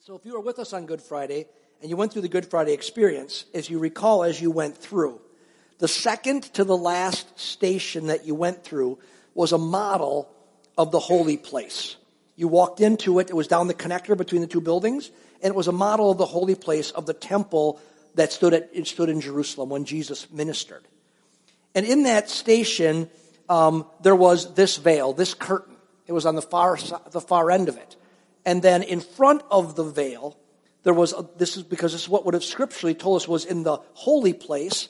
So 0.00 0.14
if 0.14 0.24
you 0.24 0.34
were 0.34 0.40
with 0.40 0.60
us 0.60 0.72
on 0.72 0.86
Good 0.86 1.02
Friday 1.02 1.46
and 1.80 1.90
you 1.90 1.96
went 1.96 2.12
through 2.12 2.22
the 2.22 2.28
Good 2.28 2.46
Friday 2.46 2.72
experience, 2.72 3.44
as 3.52 3.68
you 3.68 3.80
recall 3.80 4.22
as 4.22 4.40
you 4.40 4.48
went 4.48 4.78
through, 4.78 5.20
the 5.80 5.88
second 5.88 6.44
to 6.54 6.62
the 6.62 6.76
last 6.76 7.38
station 7.38 8.06
that 8.06 8.24
you 8.24 8.34
went 8.34 8.62
through 8.62 8.98
was 9.34 9.50
a 9.50 9.58
model 9.58 10.30
of 10.76 10.92
the 10.92 11.00
holy 11.00 11.36
place. 11.36 11.96
You 12.36 12.46
walked 12.46 12.80
into 12.80 13.18
it, 13.18 13.28
it 13.28 13.34
was 13.34 13.48
down 13.48 13.66
the 13.66 13.74
connector 13.74 14.16
between 14.16 14.40
the 14.40 14.46
two 14.46 14.60
buildings, 14.60 15.10
and 15.42 15.50
it 15.50 15.56
was 15.56 15.66
a 15.66 15.72
model 15.72 16.12
of 16.12 16.18
the 16.18 16.26
holy 16.26 16.54
place 16.54 16.92
of 16.92 17.06
the 17.06 17.14
temple 17.14 17.80
that 18.14 18.32
stood, 18.32 18.54
at, 18.54 18.70
it 18.72 18.86
stood 18.86 19.08
in 19.08 19.20
Jerusalem 19.20 19.68
when 19.68 19.84
Jesus 19.84 20.30
ministered. 20.30 20.84
And 21.74 21.84
in 21.84 22.04
that 22.04 22.30
station, 22.30 23.10
um, 23.48 23.84
there 24.00 24.16
was 24.16 24.54
this 24.54 24.76
veil, 24.76 25.12
this 25.12 25.34
curtain. 25.34 25.74
It 26.06 26.12
was 26.12 26.24
on 26.24 26.36
the 26.36 26.42
far, 26.42 26.78
the 27.10 27.20
far 27.20 27.50
end 27.50 27.68
of 27.68 27.76
it. 27.76 27.96
And 28.44 28.62
then 28.62 28.82
in 28.82 29.00
front 29.00 29.42
of 29.50 29.76
the 29.76 29.84
veil, 29.84 30.38
there 30.82 30.94
was, 30.94 31.12
a, 31.12 31.28
this 31.36 31.56
is 31.56 31.62
because 31.62 31.92
this 31.92 32.02
is 32.02 32.08
what 32.08 32.24
would 32.24 32.34
have 32.34 32.44
scripturally 32.44 32.94
told 32.94 33.20
us 33.20 33.28
was 33.28 33.44
in 33.44 33.62
the 33.62 33.78
holy 33.94 34.32
place. 34.32 34.88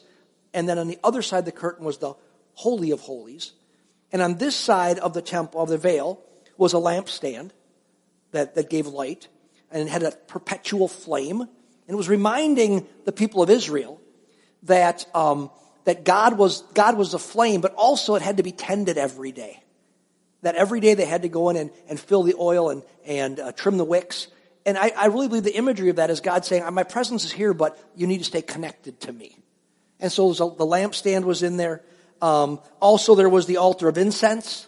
And 0.55 0.69
then 0.69 0.79
on 0.79 0.89
the 0.89 0.99
other 1.03 1.23
side 1.23 1.41
of 1.41 1.45
the 1.45 1.53
curtain 1.53 1.85
was 1.85 1.99
the 1.99 2.15
holy 2.55 2.91
of 2.91 3.01
holies. 3.01 3.53
And 4.13 4.23
on 4.23 4.39
this 4.39 4.57
side 4.57 4.99
of 4.99 5.15
the 5.15 5.23
temple, 5.23 5.61
of 5.61 5.69
the 5.69 5.79
veil, 5.79 6.21
was 6.57 6.73
a 6.73 6.77
lampstand 6.79 7.51
that, 8.33 8.55
that 8.55 8.71
gave 8.71 8.87
light. 8.87 9.29
And 9.71 9.89
it 9.89 9.91
had 9.91 10.03
a 10.03 10.13
perpetual 10.13 10.89
flame. 10.89 11.41
And 11.41 11.49
it 11.89 11.97
was 11.97 12.09
reminding 12.09 12.87
the 13.05 13.13
people 13.13 13.43
of 13.43 13.51
Israel 13.51 14.01
that, 14.65 15.07
um, 15.15 15.51
that 15.85 16.05
God 16.05 16.39
was, 16.39 16.63
God 16.75 16.97
was 16.97 17.13
the 17.13 17.19
flame, 17.19 17.61
but 17.61 17.75
also 17.75 18.15
it 18.15 18.23
had 18.23 18.37
to 18.39 18.43
be 18.43 18.53
tended 18.53 18.99
every 18.99 19.33
day 19.33 19.63
that 20.43 20.55
every 20.55 20.81
day 20.81 20.95
they 20.95 21.05
had 21.05 21.23
to 21.23 21.29
go 21.29 21.51
in 21.51 21.57
and, 21.57 21.71
and 21.89 21.99
fill 21.99 22.23
the 22.23 22.35
oil 22.39 22.71
and, 22.71 22.83
and 23.05 23.41
uh, 23.41 23.53
trim 23.53 23.77
the 23.77 23.85
wicks. 23.85 24.29
And 24.65 24.77
I, 24.77 24.93
I 24.97 25.07
really 25.07 25.29
believe 25.29 25.45
the 25.45 25.57
imagery 25.57 25.89
of 25.89 25.97
that 25.97 26.11
is 26.11 26.21
God 26.21 26.45
saying, 26.45 26.63
my 26.75 26.85
presence 26.85 27.25
is 27.25 27.33
here, 27.33 27.55
but 27.55 27.79
you 27.97 28.07
need 28.07 28.19
to 28.19 28.25
stay 28.25 28.43
connected 28.43 29.01
to 29.03 29.13
me. 29.13 29.39
And 29.99 30.13
so 30.13 30.33
the 30.33 30.67
lampstand 30.67 31.25
was 31.25 31.43
in 31.43 31.57
there. 31.57 31.83
Um, 32.21 32.61
also, 32.81 33.15
there 33.15 33.29
was 33.29 33.47
the 33.47 33.57
altar 33.57 33.89
of 33.89 33.97
incense, 33.99 34.67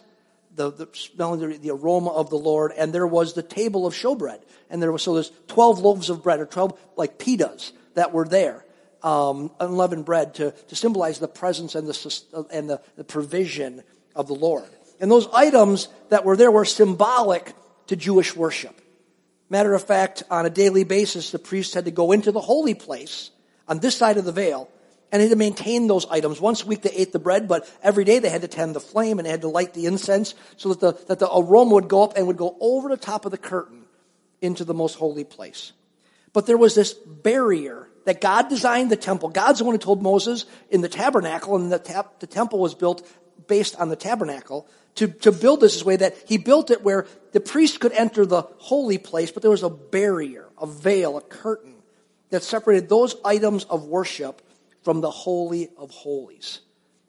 the, 0.55 0.71
the 0.71 0.87
smelling 0.93 1.61
the 1.61 1.71
aroma 1.71 2.09
of 2.09 2.29
the 2.29 2.37
Lord, 2.37 2.71
and 2.77 2.91
there 2.91 3.07
was 3.07 3.33
the 3.33 3.43
table 3.43 3.85
of 3.85 3.93
showbread. 3.93 4.41
And 4.69 4.81
there 4.81 4.91
was 4.91 5.03
so 5.03 5.13
there's 5.13 5.31
twelve 5.47 5.79
loaves 5.79 6.09
of 6.09 6.23
bread, 6.23 6.39
or 6.39 6.45
twelve 6.45 6.79
like 6.95 7.17
pitas 7.17 7.71
that 7.93 8.13
were 8.13 8.27
there, 8.27 8.65
um, 9.03 9.51
unleavened 9.59 10.05
bread 10.05 10.35
to, 10.35 10.51
to 10.51 10.75
symbolize 10.75 11.19
the 11.19 11.27
presence 11.27 11.75
and 11.75 11.87
the 11.87 12.47
and 12.51 12.69
the, 12.69 12.81
the 12.95 13.03
provision 13.03 13.83
of 14.15 14.27
the 14.27 14.35
Lord. 14.35 14.69
And 15.01 15.11
those 15.11 15.27
items 15.33 15.89
that 16.09 16.23
were 16.23 16.37
there 16.37 16.51
were 16.51 16.63
symbolic 16.63 17.53
to 17.87 17.95
Jewish 17.95 18.35
worship. 18.35 18.79
Matter 19.49 19.73
of 19.73 19.83
fact, 19.83 20.23
on 20.29 20.45
a 20.45 20.49
daily 20.49 20.85
basis, 20.85 21.31
the 21.31 21.39
priest 21.39 21.73
had 21.73 21.85
to 21.85 21.91
go 21.91 22.13
into 22.13 22.31
the 22.31 22.39
holy 22.39 22.75
place 22.75 23.31
on 23.67 23.79
this 23.79 23.97
side 23.97 24.15
of 24.15 24.23
the 24.23 24.31
veil 24.31 24.69
and 25.11 25.21
had 25.21 25.31
to 25.31 25.35
maintain 25.35 25.87
those 25.87 26.05
items. 26.05 26.39
Once 26.39 26.63
a 26.63 26.67
week 26.67 26.83
they 26.83 26.91
ate 26.91 27.11
the 27.11 27.19
bread, 27.19 27.47
but 27.47 27.69
every 27.83 28.05
day 28.05 28.19
they 28.19 28.29
had 28.29 28.43
to 28.43 28.47
tend 28.47 28.75
the 28.75 28.79
flame 28.79 29.19
and 29.19 29.25
they 29.25 29.31
had 29.31 29.41
to 29.41 29.49
light 29.49 29.73
the 29.73 29.87
incense 29.87 30.35
so 30.55 30.69
that 30.69 30.79
the, 30.79 31.05
that 31.07 31.19
the 31.19 31.29
aroma 31.29 31.73
would 31.73 31.89
go 31.89 32.03
up 32.03 32.15
and 32.15 32.27
would 32.27 32.37
go 32.37 32.55
over 32.61 32.87
the 32.87 32.95
top 32.95 33.25
of 33.25 33.31
the 33.31 33.37
curtain 33.37 33.83
into 34.39 34.63
the 34.63 34.73
most 34.73 34.95
holy 34.95 35.23
place. 35.23 35.73
But 36.31 36.45
there 36.45 36.57
was 36.57 36.75
this 36.75 36.93
barrier 36.93 37.89
that 38.05 38.21
God 38.21 38.49
designed 38.49 38.89
the 38.89 38.95
temple. 38.95 39.29
God's 39.29 39.59
the 39.59 39.65
one 39.65 39.75
who 39.75 39.79
told 39.79 40.01
Moses 40.01 40.45
in 40.69 40.81
the 40.81 40.89
tabernacle, 40.89 41.55
and 41.55 41.71
the, 41.71 42.05
the 42.19 42.27
temple 42.27 42.59
was 42.59 42.73
built 42.73 43.05
based 43.47 43.75
on 43.75 43.89
the 43.89 43.95
tabernacle, 43.95 44.65
to, 44.95 45.07
to 45.07 45.31
build 45.31 45.61
this 45.61 45.73
this 45.73 45.85
way 45.85 45.95
that 45.95 46.15
he 46.27 46.37
built 46.37 46.71
it 46.71 46.83
where 46.83 47.07
the 47.31 47.39
priest 47.39 47.79
could 47.79 47.93
enter 47.93 48.25
the 48.25 48.41
holy 48.57 48.97
place, 48.97 49.31
but 49.31 49.41
there 49.41 49.51
was 49.51 49.63
a 49.63 49.69
barrier, 49.69 50.47
a 50.57 50.67
veil, 50.67 51.17
a 51.17 51.21
curtain 51.21 51.75
that 52.29 52.43
separated 52.43 52.89
those 52.89 53.15
items 53.23 53.63
of 53.65 53.85
worship 53.85 54.41
from 54.83 55.01
the 55.01 55.11
Holy 55.11 55.69
of 55.77 55.91
Holies. 55.91 56.59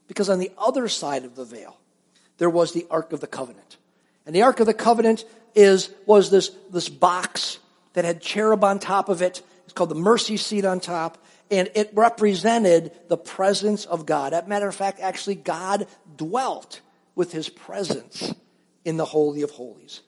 Because 0.09 0.29
on 0.29 0.39
the 0.39 0.53
other 0.59 0.89
side 0.89 1.25
of 1.25 1.37
the 1.37 1.45
veil, 1.45 1.79
there 2.39 2.51
was 2.51 2.73
the 2.73 2.87
Ark 2.91 3.13
of 3.13 3.21
the 3.21 3.27
Covenant. 3.27 3.77
And 4.27 4.35
the 4.35 4.43
Ark 4.43 4.61
of 4.61 4.67
the 4.67 4.75
Covenant 4.75 5.25
is, 5.55 5.91
was 6.07 6.31
this, 6.31 6.51
this 6.71 6.89
box 6.89 7.59
that 7.95 8.05
had 8.05 8.21
cherub 8.21 8.63
on 8.65 8.79
top 8.79 9.09
of 9.09 9.23
it. 9.23 9.43
It's 9.65 9.73
called 9.73 9.91
the 9.91 9.95
mercy 9.95 10.37
seat 10.37 10.65
on 10.65 10.81
top. 10.81 11.19
And 11.51 11.71
it 11.75 11.91
represented 11.95 12.93
the 13.09 13.17
presence 13.17 13.85
of 13.85 14.07
God. 14.07 14.33
As 14.33 14.45
a 14.45 14.49
matter 14.49 14.69
of 14.69 14.75
fact, 14.75 15.01
actually, 15.01 15.35
God 15.35 15.87
dwelt 16.17 16.81
with 17.15 17.33
his 17.33 17.49
presence 17.49 18.35
in 18.85 18.97
the 18.97 19.05
Holy 19.05 19.43
of 19.43 19.51
Holies. 19.51 20.01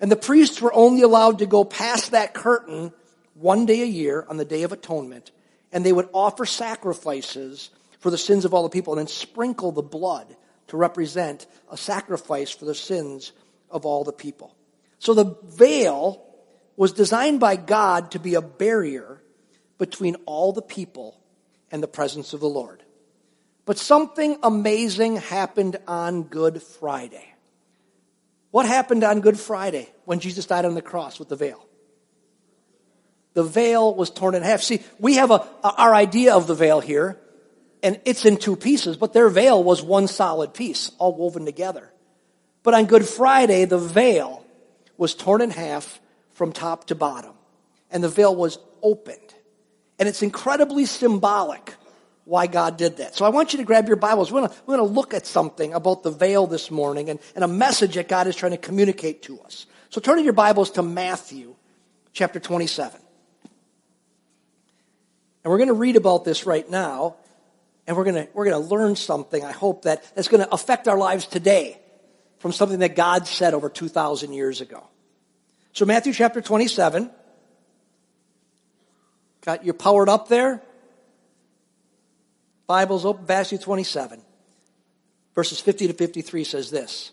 And 0.00 0.10
the 0.10 0.16
priests 0.16 0.60
were 0.60 0.72
only 0.72 1.02
allowed 1.02 1.38
to 1.38 1.46
go 1.46 1.64
past 1.64 2.12
that 2.12 2.34
curtain 2.34 2.92
one 3.34 3.66
day 3.66 3.82
a 3.82 3.86
year 3.86 4.24
on 4.28 4.36
the 4.36 4.44
Day 4.44 4.62
of 4.62 4.72
Atonement, 4.72 5.30
and 5.72 5.84
they 5.84 5.92
would 5.92 6.08
offer 6.12 6.46
sacrifices 6.46 7.70
for 7.98 8.10
the 8.10 8.18
sins 8.18 8.44
of 8.44 8.54
all 8.54 8.62
the 8.62 8.68
people 8.68 8.94
and 8.94 9.00
then 9.00 9.06
sprinkle 9.06 9.72
the 9.72 9.82
blood 9.82 10.34
to 10.68 10.76
represent 10.76 11.46
a 11.70 11.76
sacrifice 11.76 12.50
for 12.50 12.64
the 12.64 12.74
sins 12.74 13.32
of 13.70 13.84
all 13.84 14.04
the 14.04 14.12
people. 14.12 14.54
So 14.98 15.14
the 15.14 15.36
veil 15.44 16.24
was 16.76 16.92
designed 16.92 17.40
by 17.40 17.56
God 17.56 18.12
to 18.12 18.18
be 18.18 18.34
a 18.34 18.42
barrier 18.42 19.20
between 19.78 20.16
all 20.26 20.52
the 20.52 20.62
people 20.62 21.20
and 21.70 21.82
the 21.82 21.88
presence 21.88 22.32
of 22.32 22.40
the 22.40 22.48
Lord. 22.48 22.82
But 23.64 23.78
something 23.78 24.38
amazing 24.42 25.16
happened 25.16 25.76
on 25.86 26.24
Good 26.24 26.62
Friday. 26.62 27.34
What 28.50 28.66
happened 28.66 29.04
on 29.04 29.20
Good 29.20 29.38
Friday 29.38 29.88
when 30.04 30.20
Jesus 30.20 30.46
died 30.46 30.64
on 30.64 30.74
the 30.74 30.82
cross 30.82 31.18
with 31.18 31.28
the 31.28 31.36
veil? 31.36 31.64
The 33.34 33.44
veil 33.44 33.94
was 33.94 34.10
torn 34.10 34.34
in 34.34 34.42
half. 34.42 34.62
See, 34.62 34.82
we 34.98 35.14
have 35.16 35.30
a, 35.30 35.46
our 35.62 35.94
idea 35.94 36.34
of 36.34 36.46
the 36.46 36.54
veil 36.54 36.80
here, 36.80 37.16
and 37.82 38.00
it's 38.04 38.24
in 38.24 38.36
two 38.36 38.56
pieces, 38.56 38.96
but 38.96 39.12
their 39.12 39.28
veil 39.28 39.62
was 39.62 39.82
one 39.82 40.08
solid 40.08 40.52
piece, 40.52 40.90
all 40.98 41.14
woven 41.14 41.44
together. 41.44 41.92
But 42.62 42.74
on 42.74 42.86
Good 42.86 43.06
Friday, 43.06 43.66
the 43.66 43.78
veil 43.78 44.44
was 44.96 45.14
torn 45.14 45.42
in 45.42 45.50
half 45.50 46.00
from 46.32 46.52
top 46.52 46.88
to 46.88 46.94
bottom, 46.94 47.34
and 47.90 48.02
the 48.02 48.08
veil 48.08 48.34
was 48.34 48.58
opened. 48.82 49.34
And 49.98 50.08
it's 50.08 50.22
incredibly 50.22 50.86
symbolic 50.86 51.74
why 52.30 52.46
God 52.46 52.76
did 52.76 52.98
that. 52.98 53.16
So 53.16 53.24
I 53.24 53.30
want 53.30 53.52
you 53.52 53.58
to 53.58 53.64
grab 53.64 53.88
your 53.88 53.96
Bibles. 53.96 54.30
We're 54.30 54.46
going 54.46 54.78
to 54.78 54.84
look 54.84 55.14
at 55.14 55.26
something 55.26 55.74
about 55.74 56.04
the 56.04 56.12
veil 56.12 56.46
this 56.46 56.70
morning 56.70 57.10
and, 57.10 57.18
and 57.34 57.42
a 57.42 57.48
message 57.48 57.96
that 57.96 58.06
God 58.06 58.28
is 58.28 58.36
trying 58.36 58.52
to 58.52 58.56
communicate 58.56 59.22
to 59.24 59.40
us. 59.40 59.66
So 59.88 60.00
turn 60.00 60.16
in 60.16 60.24
your 60.24 60.32
Bibles 60.32 60.70
to 60.72 60.82
Matthew 60.82 61.56
chapter 62.12 62.38
27. 62.38 63.00
And 65.42 65.50
we're 65.50 65.58
going 65.58 65.70
to 65.70 65.74
read 65.74 65.96
about 65.96 66.24
this 66.24 66.46
right 66.46 66.70
now, 66.70 67.16
and 67.88 67.96
we're 67.96 68.04
going 68.04 68.26
to, 68.26 68.28
we're 68.32 68.44
going 68.44 68.62
to 68.62 68.68
learn 68.68 68.94
something, 68.94 69.44
I 69.44 69.50
hope, 69.50 69.82
that, 69.82 70.04
that's 70.14 70.28
going 70.28 70.44
to 70.44 70.54
affect 70.54 70.86
our 70.86 70.98
lives 70.98 71.26
today 71.26 71.80
from 72.38 72.52
something 72.52 72.78
that 72.78 72.94
God 72.94 73.26
said 73.26 73.54
over 73.54 73.68
2,000 73.68 74.32
years 74.32 74.60
ago. 74.60 74.84
So 75.72 75.84
Matthew 75.84 76.12
chapter 76.12 76.40
27. 76.40 77.10
Got 79.40 79.64
you 79.64 79.72
powered 79.72 80.08
up 80.08 80.28
there? 80.28 80.62
Bibles 82.70 83.04
open, 83.04 83.24
Matthew 83.26 83.58
27, 83.58 84.22
verses 85.34 85.58
50 85.58 85.88
to 85.88 85.92
53 85.92 86.44
says 86.44 86.70
this. 86.70 87.10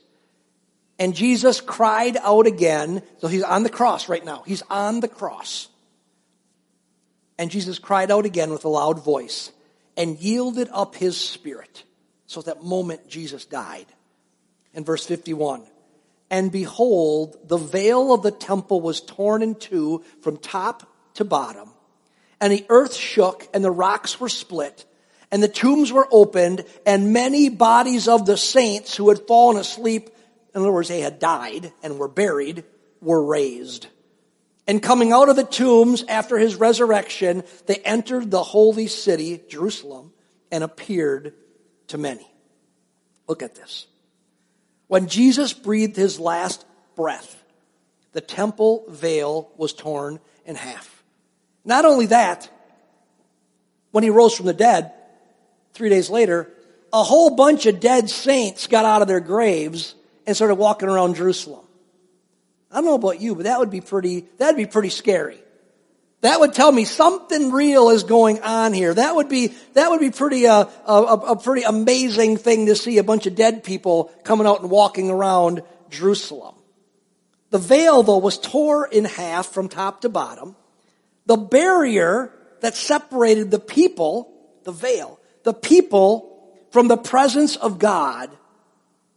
And 1.00 1.16
Jesus 1.16 1.62
cried 1.62 2.16
out 2.16 2.46
again. 2.46 3.02
So 3.18 3.28
he's 3.28 3.42
on 3.42 3.64
the 3.64 3.70
cross 3.72 4.08
right 4.08 4.24
now. 4.24 4.44
He's 4.46 4.62
on 4.70 5.00
the 5.00 5.08
cross. 5.08 5.68
And 7.40 7.50
Jesus 7.50 7.80
cried 7.80 8.12
out 8.12 8.24
again 8.24 8.52
with 8.52 8.66
a 8.66 8.70
loud 8.70 9.04
voice 9.04 9.52
and 9.98 10.20
yielded 10.20 10.70
up 10.72 10.94
his 10.94 11.18
spirit. 11.18 11.86
So 12.28 12.40
at 12.40 12.46
that 12.46 12.64
moment, 12.64 13.08
Jesus 13.08 13.44
died. 13.46 13.88
In 14.76 14.84
verse 14.84 15.08
51, 15.08 15.64
and 16.30 16.52
behold, 16.52 17.36
the 17.48 17.58
veil 17.58 18.14
of 18.14 18.22
the 18.22 18.30
temple 18.30 18.80
was 18.80 19.02
torn 19.02 19.42
in 19.42 19.56
two 19.56 20.04
from 20.22 20.38
top 20.38 20.88
to 21.16 21.26
bottom, 21.26 21.72
and 22.40 22.54
the 22.54 22.64
earth 22.70 22.94
shook 22.94 23.48
and 23.56 23.64
the 23.64 23.72
rocks 23.72 24.20
were 24.20 24.30
split 24.30 24.86
and 25.32 25.44
the 25.44 25.48
tombs 25.48 25.92
were 25.92 26.08
opened, 26.12 26.64
and 26.86 27.14
many 27.14 27.50
bodies 27.50 28.08
of 28.08 28.26
the 28.26 28.38
saints 28.38 28.96
who 28.96 29.10
had 29.10 29.28
fallen 29.28 29.58
asleep, 29.58 30.10
in 30.56 30.62
other 30.62 30.72
words, 30.72 30.88
they 30.88 31.02
had 31.02 31.20
died 31.20 31.72
and 31.84 32.00
were 32.00 32.08
buried, 32.08 32.64
were 33.02 33.24
raised. 33.24 33.88
And 34.68 34.82
coming 34.82 35.12
out 35.12 35.30
of 35.30 35.36
the 35.36 35.44
tombs 35.44 36.04
after 36.08 36.38
his 36.38 36.56
resurrection, 36.56 37.44
they 37.68 37.76
entered 37.78 38.32
the 38.32 38.44
holy 38.44 38.88
city, 38.88 39.42
Jerusalem, 39.48 40.12
and 40.52 40.64
appeared 40.64 41.34
to 41.88 41.98
many. 41.98 42.28
Look 43.28 43.44
at 43.44 43.56
this. 43.56 43.88
When 44.88 45.08
Jesus 45.08 45.54
breathed 45.54 45.96
his 45.96 46.20
last 46.20 46.66
breath, 46.96 47.44
the 48.14 48.22
temple 48.22 48.86
veil 48.90 49.52
was 49.58 49.74
torn 49.74 50.20
in 50.46 50.56
half. 50.56 51.04
Not 51.66 51.86
only 51.86 52.08
that, 52.08 52.50
when 53.92 54.04
he 54.04 54.10
rose 54.10 54.34
from 54.34 54.46
the 54.46 54.54
dead, 54.54 54.94
three 55.78 55.90
days 55.90 56.10
later, 56.10 56.50
a 56.92 57.04
whole 57.04 57.36
bunch 57.36 57.68
of 57.68 57.80
dead 57.80 58.10
saints 58.10 58.68
got 58.68 58.84
out 58.84 59.02
of 59.02 59.08
their 59.08 59.20
graves 59.20 59.94
and 60.26 60.36
started 60.36 60.56
walking 60.56 60.90
around 60.90 61.16
Jerusalem. 61.16 61.66
I 62.72 62.76
don't 62.76 62.86
know 62.86 62.96
about 62.96 63.22
you, 63.22 63.36
but 63.36 63.44
that 63.44 63.60
would 63.60 63.70
be 63.70 63.82
pretty, 63.82 64.26
that'd 64.38 64.58
be 64.58 64.66
pretty 64.66 64.90
scary. 64.90 65.38
That 66.22 66.40
would 66.40 66.54
tell 66.54 66.72
me 66.72 66.84
something 66.84 67.52
real 67.52 67.90
is 67.90 68.04
going 68.04 68.42
on 68.42 68.74
here. 68.74 68.94
That 68.94 69.16
would 69.16 69.30
be, 69.30 69.54
that 69.74 69.92
would 69.92 70.00
be 70.00 70.10
pretty, 70.10 70.48
uh, 70.48 70.66
a, 70.86 71.04
a 71.04 71.36
pretty 71.40 71.64
amazing 71.64 72.38
thing 72.38 72.66
to 72.66 72.76
see 72.76 72.98
a 72.98 73.04
bunch 73.04 73.28
of 73.28 73.36
dead 73.36 73.64
people 73.64 74.12
coming 74.24 74.48
out 74.48 74.62
and 74.62 74.72
walking 74.72 75.12
around 75.12 75.62
Jerusalem. 75.92 76.56
The 77.52 77.60
veil, 77.60 78.02
though, 78.04 78.18
was 78.18 78.40
tore 78.40 78.88
in 78.88 79.06
half 79.06 79.48
from 79.54 79.70
top 79.70 80.02
to 80.02 80.10
bottom. 80.10 80.56
The 81.28 81.38
barrier 81.38 82.34
that 82.62 82.76
separated 82.76 83.52
the 83.52 83.60
people, 83.60 84.34
the 84.64 84.72
veil, 84.72 85.17
the 85.48 85.54
people 85.54 86.46
from 86.72 86.90
the 86.90 86.98
presence 86.98 87.56
of 87.56 87.80
God 87.80 88.30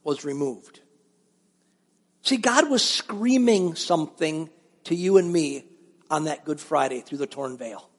was 0.05 0.25
removed. 0.25 0.79
See, 2.23 2.37
God 2.37 2.71
was 2.71 2.88
screaming 2.88 3.75
something 3.75 4.49
to 4.85 4.94
you 4.94 5.17
and 5.17 5.32
me 5.32 5.65
on 6.09 6.27
that 6.27 6.44
Good 6.44 6.61
Friday 6.61 7.00
through 7.00 7.19
the 7.19 7.27
torn 7.27 7.59
veil. 7.59 7.91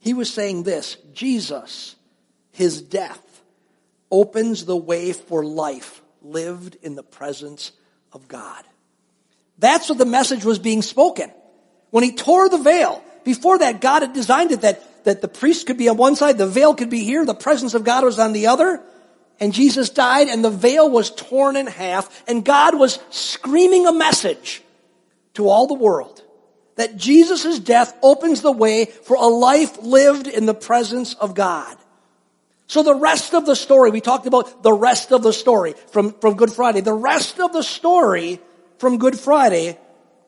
He 0.00 0.12
was 0.12 0.28
saying 0.28 0.64
this 0.64 0.96
Jesus, 1.14 1.94
his 2.50 2.82
death, 2.82 3.42
opens 4.10 4.64
the 4.64 4.76
way 4.76 5.12
for 5.12 5.44
life 5.44 6.02
lived 6.20 6.78
in 6.82 6.96
the 6.96 7.04
presence 7.04 7.70
of 8.12 8.26
God. 8.26 8.64
That's 9.56 9.88
what 9.88 9.98
the 9.98 10.04
message 10.04 10.44
was 10.44 10.58
being 10.58 10.82
spoken. 10.82 11.30
When 11.90 12.02
he 12.02 12.10
tore 12.10 12.48
the 12.48 12.58
veil, 12.58 13.04
before 13.22 13.58
that, 13.58 13.80
God 13.80 14.02
had 14.02 14.14
designed 14.14 14.50
it 14.50 14.62
that, 14.62 14.82
that 15.08 15.22
the 15.22 15.28
priest 15.28 15.66
could 15.66 15.78
be 15.78 15.88
on 15.88 15.96
one 15.96 16.16
side, 16.16 16.36
the 16.36 16.46
veil 16.46 16.74
could 16.74 16.90
be 16.90 17.02
here, 17.02 17.24
the 17.24 17.34
presence 17.34 17.72
of 17.72 17.82
God 17.82 18.04
was 18.04 18.18
on 18.18 18.34
the 18.34 18.48
other. 18.48 18.82
And 19.40 19.54
Jesus 19.54 19.88
died 19.88 20.28
and 20.28 20.44
the 20.44 20.50
veil 20.50 20.90
was 20.90 21.10
torn 21.10 21.56
in 21.56 21.66
half 21.66 22.22
and 22.28 22.44
God 22.44 22.78
was 22.78 22.98
screaming 23.08 23.86
a 23.86 23.92
message 23.92 24.62
to 25.34 25.48
all 25.48 25.66
the 25.66 25.74
world 25.74 26.22
that 26.76 26.96
Jesus' 26.96 27.58
death 27.58 27.96
opens 28.02 28.42
the 28.42 28.52
way 28.52 28.84
for 28.84 29.16
a 29.16 29.26
life 29.26 29.78
lived 29.82 30.26
in 30.26 30.44
the 30.44 30.54
presence 30.54 31.14
of 31.14 31.34
God. 31.34 31.76
So 32.66 32.82
the 32.82 32.94
rest 32.94 33.32
of 33.32 33.46
the 33.46 33.56
story, 33.56 33.90
we 33.90 34.02
talked 34.02 34.26
about 34.26 34.62
the 34.62 34.74
rest 34.74 35.10
of 35.10 35.22
the 35.22 35.32
story 35.32 35.72
from, 35.90 36.12
from 36.20 36.34
Good 36.34 36.52
Friday. 36.52 36.82
The 36.82 36.92
rest 36.92 37.40
of 37.40 37.54
the 37.54 37.62
story 37.62 38.40
from 38.76 38.98
Good 38.98 39.18
Friday 39.18 39.78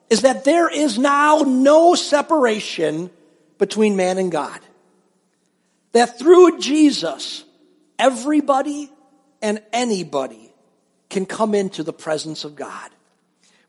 is 0.09 0.23
that 0.23 0.45
there 0.45 0.71
is 0.71 0.99
now 0.99 1.43
no 1.47 1.95
separation 1.95 3.11
between 3.59 3.95
man 3.95 4.19
and 4.19 4.33
God. 4.33 4.59
That 5.93 6.19
through 6.19 6.59
Jesus, 6.61 7.45
everybody 7.99 8.91
and 9.43 9.63
anybody 9.73 10.53
can 11.09 11.27
come 11.27 11.55
into 11.55 11.83
the 11.83 11.93
presence 11.93 12.45
of 12.45 12.55
God. 12.55 12.91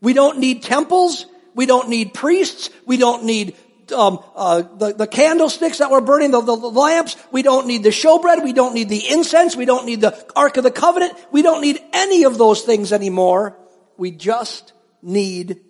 We 0.01 0.13
don't 0.13 0.39
need 0.39 0.63
temples. 0.63 1.25
We 1.55 1.65
don't 1.65 1.89
need 1.89 2.13
priests. 2.13 2.69
We 2.85 2.97
don't 2.97 3.25
need 3.25 3.55
um, 3.91 4.23
uh, 4.35 4.61
the, 4.61 4.93
the 4.93 5.07
candlesticks 5.07 5.79
that 5.79 5.91
were 5.91 6.01
burning, 6.01 6.31
the, 6.31 6.41
the, 6.41 6.55
the 6.55 6.67
lamps. 6.67 7.17
We 7.31 7.41
don't 7.41 7.67
need 7.67 7.83
the 7.83 7.89
showbread. 7.89 8.43
We 8.43 8.53
don't 8.53 8.73
need 8.73 8.89
the 8.89 9.09
incense. 9.09 9.55
We 9.55 9.65
don't 9.65 9.85
need 9.85 10.01
the 10.01 10.31
Ark 10.35 10.57
of 10.57 10.63
the 10.63 10.71
Covenant. 10.71 11.13
We 11.31 11.41
don't 11.41 11.61
need 11.61 11.79
any 11.93 12.23
of 12.23 12.37
those 12.37 12.61
things 12.61 12.93
anymore. 12.93 13.57
We 13.97 14.11
just 14.11 14.73
need 15.01 15.61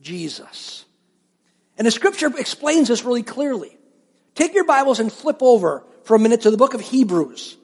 Jesus. 0.00 0.84
And 1.78 1.86
the 1.86 1.90
scripture 1.90 2.30
explains 2.38 2.88
this 2.88 3.04
really 3.04 3.22
clearly. 3.22 3.76
Take 4.34 4.54
your 4.54 4.64
Bibles 4.64 5.00
and 5.00 5.12
flip 5.12 5.38
over 5.40 5.84
for 6.04 6.14
a 6.14 6.18
minute 6.18 6.42
to 6.42 6.50
the 6.50 6.56
book 6.56 6.74
of 6.74 6.80
Hebrews. 6.80 7.56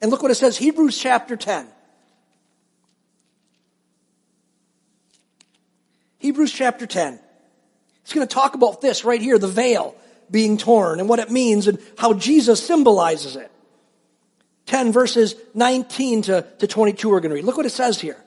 And 0.00 0.10
look 0.10 0.22
what 0.22 0.30
it 0.30 0.36
says, 0.36 0.56
Hebrews 0.56 0.98
chapter 0.98 1.36
10. 1.36 1.66
Hebrews 6.18 6.52
chapter 6.52 6.86
10. 6.86 7.18
It's 8.02 8.12
going 8.12 8.26
to 8.26 8.34
talk 8.34 8.54
about 8.54 8.80
this 8.80 9.04
right 9.04 9.20
here, 9.20 9.38
the 9.38 9.48
veil 9.48 9.94
being 10.30 10.58
torn 10.58 11.00
and 11.00 11.08
what 11.08 11.18
it 11.18 11.30
means 11.30 11.66
and 11.66 11.78
how 11.98 12.12
Jesus 12.12 12.64
symbolizes 12.64 13.36
it. 13.36 13.50
10 14.66 14.92
verses 14.92 15.34
19 15.54 16.22
to, 16.22 16.46
to 16.58 16.66
22 16.66 17.08
we're 17.08 17.20
going 17.20 17.30
to 17.30 17.34
read. 17.34 17.44
Look 17.44 17.56
what 17.56 17.66
it 17.66 17.70
says 17.70 18.00
here. 18.00 18.22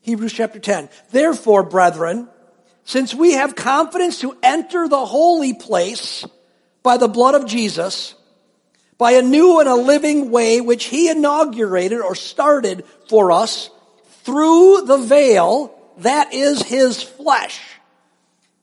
Hebrews 0.00 0.32
chapter 0.32 0.58
10. 0.58 0.88
Therefore, 1.10 1.62
brethren, 1.62 2.28
since 2.84 3.14
we 3.14 3.32
have 3.32 3.54
confidence 3.54 4.20
to 4.20 4.36
enter 4.42 4.88
the 4.88 5.04
holy 5.04 5.54
place 5.54 6.24
by 6.82 6.96
the 6.96 7.08
blood 7.08 7.34
of 7.34 7.46
Jesus, 7.46 8.14
by 9.02 9.14
a 9.14 9.22
new 9.22 9.58
and 9.58 9.68
a 9.68 9.74
living 9.74 10.30
way 10.30 10.60
which 10.60 10.84
he 10.84 11.10
inaugurated 11.10 12.00
or 12.00 12.14
started 12.14 12.84
for 13.08 13.32
us 13.32 13.68
through 14.22 14.82
the 14.82 14.96
veil 14.96 15.76
that 15.98 16.32
is 16.32 16.62
his 16.62 17.02
flesh. 17.02 17.60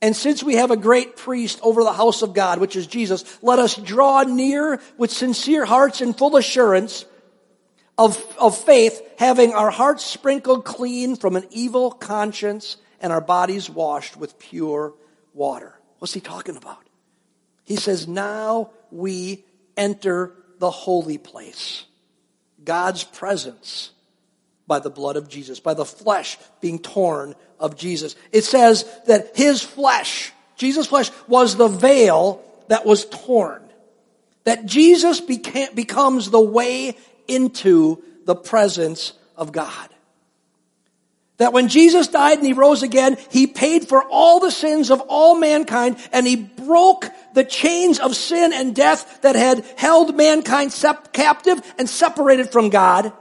And 0.02 0.16
since 0.16 0.42
we 0.42 0.56
have 0.56 0.72
a 0.72 0.78
great 0.78 1.18
priest 1.18 1.60
over 1.62 1.84
the 1.84 1.92
house 1.92 2.22
of 2.22 2.34
God, 2.34 2.60
which 2.60 2.78
is 2.78 2.88
Jesus, 2.88 3.26
let 3.42 3.60
us 3.60 3.76
draw 3.76 4.24
near 4.24 4.80
with 4.98 5.12
sincere 5.12 5.66
hearts 5.66 6.00
and 6.00 6.18
full 6.18 6.38
assurance 6.38 7.04
of, 7.98 8.18
of 8.40 8.58
faith, 8.58 9.02
having 9.18 9.52
our 9.52 9.70
hearts 9.70 10.06
sprinkled 10.06 10.64
clean 10.64 11.18
from 11.18 11.36
an 11.36 11.48
evil 11.52 11.92
conscience 11.92 12.78
and 13.02 13.12
our 13.12 13.20
bodies 13.20 13.70
washed 13.70 14.16
with 14.16 14.40
pure 14.40 14.94
water. 15.34 15.78
What's 15.98 16.14
he 16.14 16.22
talking 16.22 16.56
about? 16.56 16.88
He 17.66 17.76
says, 17.76 18.08
now 18.08 18.70
we 18.90 19.44
enter 19.80 20.34
the 20.60 20.70
holy 20.70 21.18
place, 21.18 21.86
God's 22.64 23.04
presence 23.04 23.92
by 24.68 24.78
the 24.78 24.92
blood 24.92 25.16
of 25.16 25.28
Jesus, 25.28 25.60
by 25.60 25.74
the 25.74 25.86
flesh 25.86 26.38
being 26.62 26.78
torn 26.78 27.34
of 27.60 27.76
Jesus. 27.76 28.16
It 28.32 28.44
says 28.44 28.86
that 29.08 29.36
his 29.36 29.64
flesh, 29.64 30.32
Jesus' 30.58 30.86
flesh, 30.86 31.10
was 31.28 31.56
the 31.56 31.68
veil 31.68 32.44
that 32.68 32.86
was 32.86 33.06
torn. 33.06 33.64
That 34.44 34.66
Jesus 34.66 35.22
became, 35.22 35.74
becomes 35.74 36.30
the 36.30 36.40
way 36.40 36.96
into 37.28 38.04
the 38.26 38.36
presence 38.36 39.14
of 39.36 39.52
God. 39.52 39.90
That 41.38 41.54
when 41.54 41.70
Jesus 41.70 42.10
died 42.10 42.40
and 42.40 42.48
he 42.48 42.54
rose 42.54 42.84
again, 42.84 43.18
he 43.32 43.48
paid 43.48 43.88
for 43.88 44.04
all 44.04 44.42
the 44.42 44.52
sins 44.52 44.92
of 44.92 45.02
all 45.08 45.36
mankind 45.36 45.98
and 46.12 46.28
he 46.28 46.36
broke 46.36 47.06
the 47.34 47.44
chains 47.44 48.00
of 48.00 48.16
sin 48.16 48.54
and 48.54 48.76
death 48.76 49.22
that 49.22 49.36
had 49.36 49.66
held 49.78 50.16
mankind 50.16 50.72
sep- 50.72 51.14
captive 51.14 51.62
and 51.78 51.90
separated 51.90 52.52
from 52.52 52.70
God. 52.70 53.14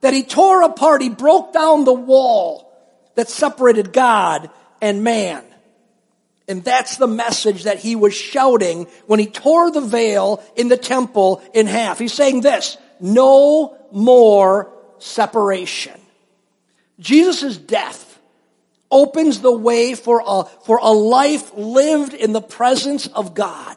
That 0.00 0.14
he 0.14 0.22
tore 0.22 0.62
apart, 0.62 1.02
he 1.02 1.08
broke 1.08 1.52
down 1.52 1.84
the 1.84 1.92
wall 1.92 2.72
that 3.14 3.28
separated 3.28 3.92
God 3.92 4.50
and 4.80 5.02
man. 5.02 5.44
And 6.46 6.64
that's 6.64 6.96
the 6.96 7.06
message 7.06 7.64
that 7.64 7.78
he 7.78 7.94
was 7.94 8.14
shouting 8.14 8.86
when 9.06 9.18
he 9.20 9.26
tore 9.26 9.70
the 9.70 9.82
veil 9.82 10.42
in 10.56 10.68
the 10.68 10.78
temple 10.78 11.42
in 11.52 11.66
half. 11.66 11.98
He's 11.98 12.14
saying 12.14 12.40
this, 12.40 12.78
no 13.00 13.76
more 13.92 14.72
separation. 14.98 16.00
Jesus' 16.98 17.58
death 17.58 18.07
opens 18.90 19.40
the 19.40 19.52
way 19.52 19.94
for 19.94 20.22
a, 20.26 20.44
for 20.64 20.78
a 20.78 20.90
life 20.90 21.52
lived 21.54 22.14
in 22.14 22.32
the 22.32 22.40
presence 22.40 23.06
of 23.08 23.34
God. 23.34 23.76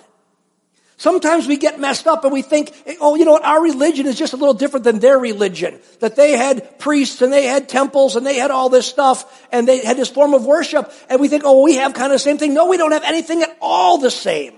Sometimes 1.02 1.48
we 1.48 1.58
get 1.58 1.80
messed 1.80 2.06
up 2.06 2.26
and 2.26 2.32
we 2.32 2.44
think, 2.44 2.72
oh, 3.02 3.16
you 3.16 3.26
know 3.26 3.32
what, 3.32 3.44
our 3.44 3.64
religion 3.64 4.06
is 4.06 4.20
just 4.20 4.34
a 4.34 4.38
little 4.38 4.54
different 4.54 4.84
than 4.84 5.00
their 5.00 5.18
religion. 5.18 5.80
That 6.00 6.16
they 6.16 6.34
had 6.38 6.78
priests 6.78 7.24
and 7.24 7.34
they 7.34 7.48
had 7.48 7.68
temples 7.68 8.16
and 8.16 8.24
they 8.24 8.36
had 8.36 8.52
all 8.52 8.70
this 8.70 8.86
stuff 8.86 9.48
and 9.52 9.68
they 9.68 9.84
had 9.84 9.98
this 9.98 10.10
form 10.12 10.36
of 10.36 10.46
worship 10.46 10.94
and 11.10 11.20
we 11.20 11.28
think, 11.28 11.42
oh, 11.44 11.64
we 11.64 11.78
have 11.78 11.96
kind 11.96 12.12
of 12.12 12.12
the 12.12 12.20
same 12.20 12.38
thing. 12.38 12.54
No, 12.54 12.68
we 12.68 12.78
don't 12.78 12.92
have 12.92 13.04
anything 13.04 13.42
at 13.42 13.58
all 13.60 13.98
the 13.98 14.12
same. 14.12 14.54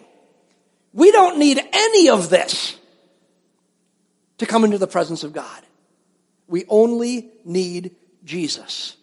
We 0.91 1.13
don't 1.13 1.39
need 1.39 1.61
any 1.71 2.09
of 2.09 2.29
this 2.29 2.77
to 4.39 4.45
come 4.45 4.65
into 4.65 4.77
the 4.77 4.87
presence 4.87 5.23
of 5.23 5.31
God. 5.31 5.61
We 6.49 6.65
only 6.67 7.31
need 7.45 7.95
Jesus. 8.25 8.97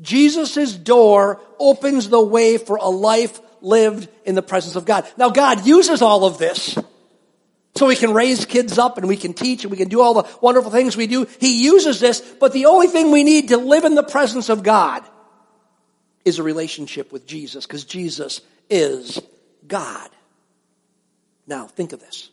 Jesus' 0.00 0.74
door 0.74 1.40
opens 1.58 2.08
the 2.08 2.22
way 2.22 2.58
for 2.58 2.76
a 2.76 2.88
life 2.88 3.40
lived 3.60 4.08
in 4.24 4.34
the 4.34 4.42
presence 4.42 4.76
of 4.76 4.84
God. 4.84 5.06
Now 5.16 5.30
God 5.30 5.66
uses 5.66 6.02
all 6.02 6.24
of 6.24 6.38
this 6.38 6.78
so 7.74 7.86
we 7.86 7.96
can 7.96 8.12
raise 8.12 8.44
kids 8.44 8.78
up 8.78 8.98
and 8.98 9.08
we 9.08 9.16
can 9.16 9.34
teach 9.34 9.64
and 9.64 9.70
we 9.70 9.76
can 9.76 9.88
do 9.88 10.00
all 10.00 10.14
the 10.14 10.38
wonderful 10.40 10.70
things 10.70 10.96
we 10.96 11.06
do. 11.06 11.26
He 11.40 11.64
uses 11.64 12.00
this, 12.00 12.20
but 12.20 12.52
the 12.52 12.66
only 12.66 12.86
thing 12.86 13.10
we 13.10 13.24
need 13.24 13.48
to 13.48 13.56
live 13.56 13.84
in 13.84 13.94
the 13.94 14.02
presence 14.02 14.48
of 14.48 14.62
God 14.62 15.02
is 16.24 16.38
a 16.38 16.42
relationship 16.42 17.12
with 17.12 17.26
Jesus 17.26 17.66
because 17.66 17.84
Jesus 17.84 18.40
is 18.68 19.20
God. 19.66 20.10
Now 21.46 21.66
think 21.66 21.92
of 21.92 22.00
this. 22.00 22.30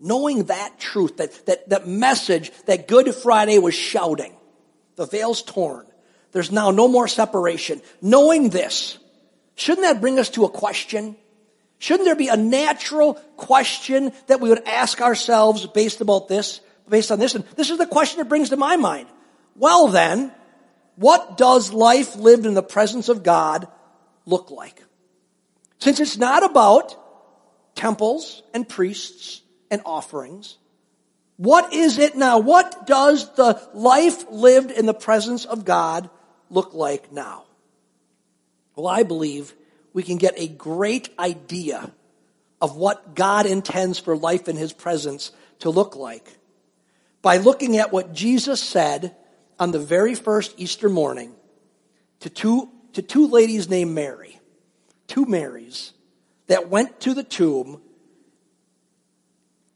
Knowing 0.00 0.44
that 0.44 0.78
truth, 0.78 1.18
that, 1.18 1.46
that, 1.46 1.68
that 1.68 1.86
message 1.86 2.50
that 2.66 2.88
Good 2.88 3.14
Friday 3.14 3.58
was 3.58 3.74
shouting, 3.74 4.34
the 4.96 5.06
veil's 5.06 5.42
torn. 5.42 5.86
There's 6.32 6.50
now 6.50 6.70
no 6.70 6.88
more 6.88 7.08
separation. 7.08 7.80
Knowing 8.00 8.48
this, 8.48 8.98
shouldn't 9.54 9.86
that 9.86 10.00
bring 10.00 10.18
us 10.18 10.30
to 10.30 10.44
a 10.44 10.50
question? 10.50 11.16
Shouldn't 11.78 12.06
there 12.06 12.16
be 12.16 12.28
a 12.28 12.36
natural 12.36 13.14
question 13.36 14.12
that 14.26 14.40
we 14.40 14.48
would 14.48 14.66
ask 14.66 15.00
ourselves 15.00 15.66
based 15.66 16.00
about 16.00 16.28
this, 16.28 16.60
based 16.88 17.12
on 17.12 17.18
this? 17.18 17.34
And 17.34 17.44
this 17.56 17.70
is 17.70 17.78
the 17.78 17.86
question 17.86 18.18
that 18.18 18.28
brings 18.28 18.50
to 18.50 18.56
my 18.56 18.76
mind. 18.76 19.08
Well 19.56 19.88
then, 19.88 20.32
what 20.96 21.36
does 21.36 21.72
life 21.72 22.16
lived 22.16 22.46
in 22.46 22.54
the 22.54 22.62
presence 22.62 23.08
of 23.08 23.22
God 23.22 23.68
look 24.26 24.50
like? 24.50 24.82
Since 25.78 26.00
it's 26.00 26.16
not 26.16 26.44
about 26.44 26.96
temples 27.74 28.42
and 28.54 28.68
priests 28.68 29.42
and 29.70 29.82
offerings, 29.84 30.56
what 31.36 31.72
is 31.72 31.98
it 31.98 32.14
now? 32.14 32.38
What 32.38 32.86
does 32.86 33.34
the 33.34 33.60
life 33.74 34.24
lived 34.30 34.70
in 34.70 34.86
the 34.86 34.94
presence 34.94 35.44
of 35.44 35.64
God 35.64 36.08
look 36.52 36.74
like 36.74 37.12
now? 37.12 37.44
Well, 38.76 38.86
I 38.86 39.02
believe 39.02 39.54
we 39.92 40.02
can 40.02 40.16
get 40.16 40.34
a 40.36 40.48
great 40.48 41.10
idea 41.18 41.90
of 42.60 42.76
what 42.76 43.14
God 43.14 43.46
intends 43.46 43.98
for 43.98 44.16
life 44.16 44.48
in 44.48 44.56
His 44.56 44.72
presence 44.72 45.32
to 45.60 45.70
look 45.70 45.96
like 45.96 46.38
by 47.20 47.36
looking 47.36 47.76
at 47.76 47.92
what 47.92 48.12
Jesus 48.12 48.60
said 48.60 49.14
on 49.58 49.70
the 49.70 49.78
very 49.78 50.14
first 50.14 50.54
Easter 50.56 50.88
morning 50.88 51.32
to 52.20 52.30
two, 52.30 52.68
to 52.94 53.02
two 53.02 53.26
ladies 53.26 53.68
named 53.68 53.92
Mary, 53.92 54.38
two 55.06 55.24
Marys 55.26 55.92
that 56.48 56.68
went 56.68 57.00
to 57.00 57.14
the 57.14 57.22
tomb 57.22 57.80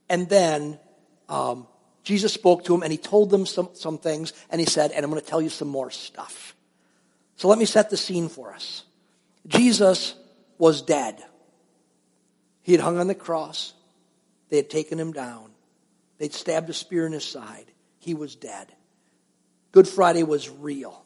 and 0.09 0.28
then 0.28 0.78
um, 1.28 1.66
Jesus 2.02 2.33
spoke 2.33 2.64
to 2.64 2.73
them 2.73 2.83
and 2.83 2.92
he 2.92 2.99
told 2.99 3.30
them 3.30 3.47
some, 3.47 3.71
some 3.75 3.99
things 3.99 4.33
and 4.50 4.61
he 4.61 4.66
said, 4.66 4.92
and 4.92 5.04
I'm 5.04 5.11
going 5.11 5.23
to 5.23 5.26
tell 5.26 5.42
you 5.42 5.49
some 5.49 5.68
more 5.68 5.90
stuff. 5.90 6.56
So 7.37 7.49
let 7.49 7.59
me 7.59 7.64
set 7.66 7.90
the 7.90 7.97
scene 7.97 8.28
for 8.28 8.52
us. 8.52 8.85
Jesus 9.47 10.14
was 10.59 10.83
dead. 10.83 11.23
He 12.62 12.73
had 12.73 12.81
hung 12.81 12.99
on 12.99 13.07
the 13.07 13.14
cross. 13.14 13.75
They 14.49 14.57
had 14.57 14.71
taken 14.71 14.99
him 14.99 15.12
down. 15.12 15.50
They'd 16.19 16.35
stabbed 16.35 16.71
a 16.71 16.73
spear 16.73 17.07
in 17.07 17.12
his 17.12 17.25
side. 17.25 17.71
He 17.99 18.14
was 18.14 18.35
dead. 18.35 18.73
Good 19.73 19.87
Friday 19.87 20.23
was 20.23 20.49
real. 20.49 21.05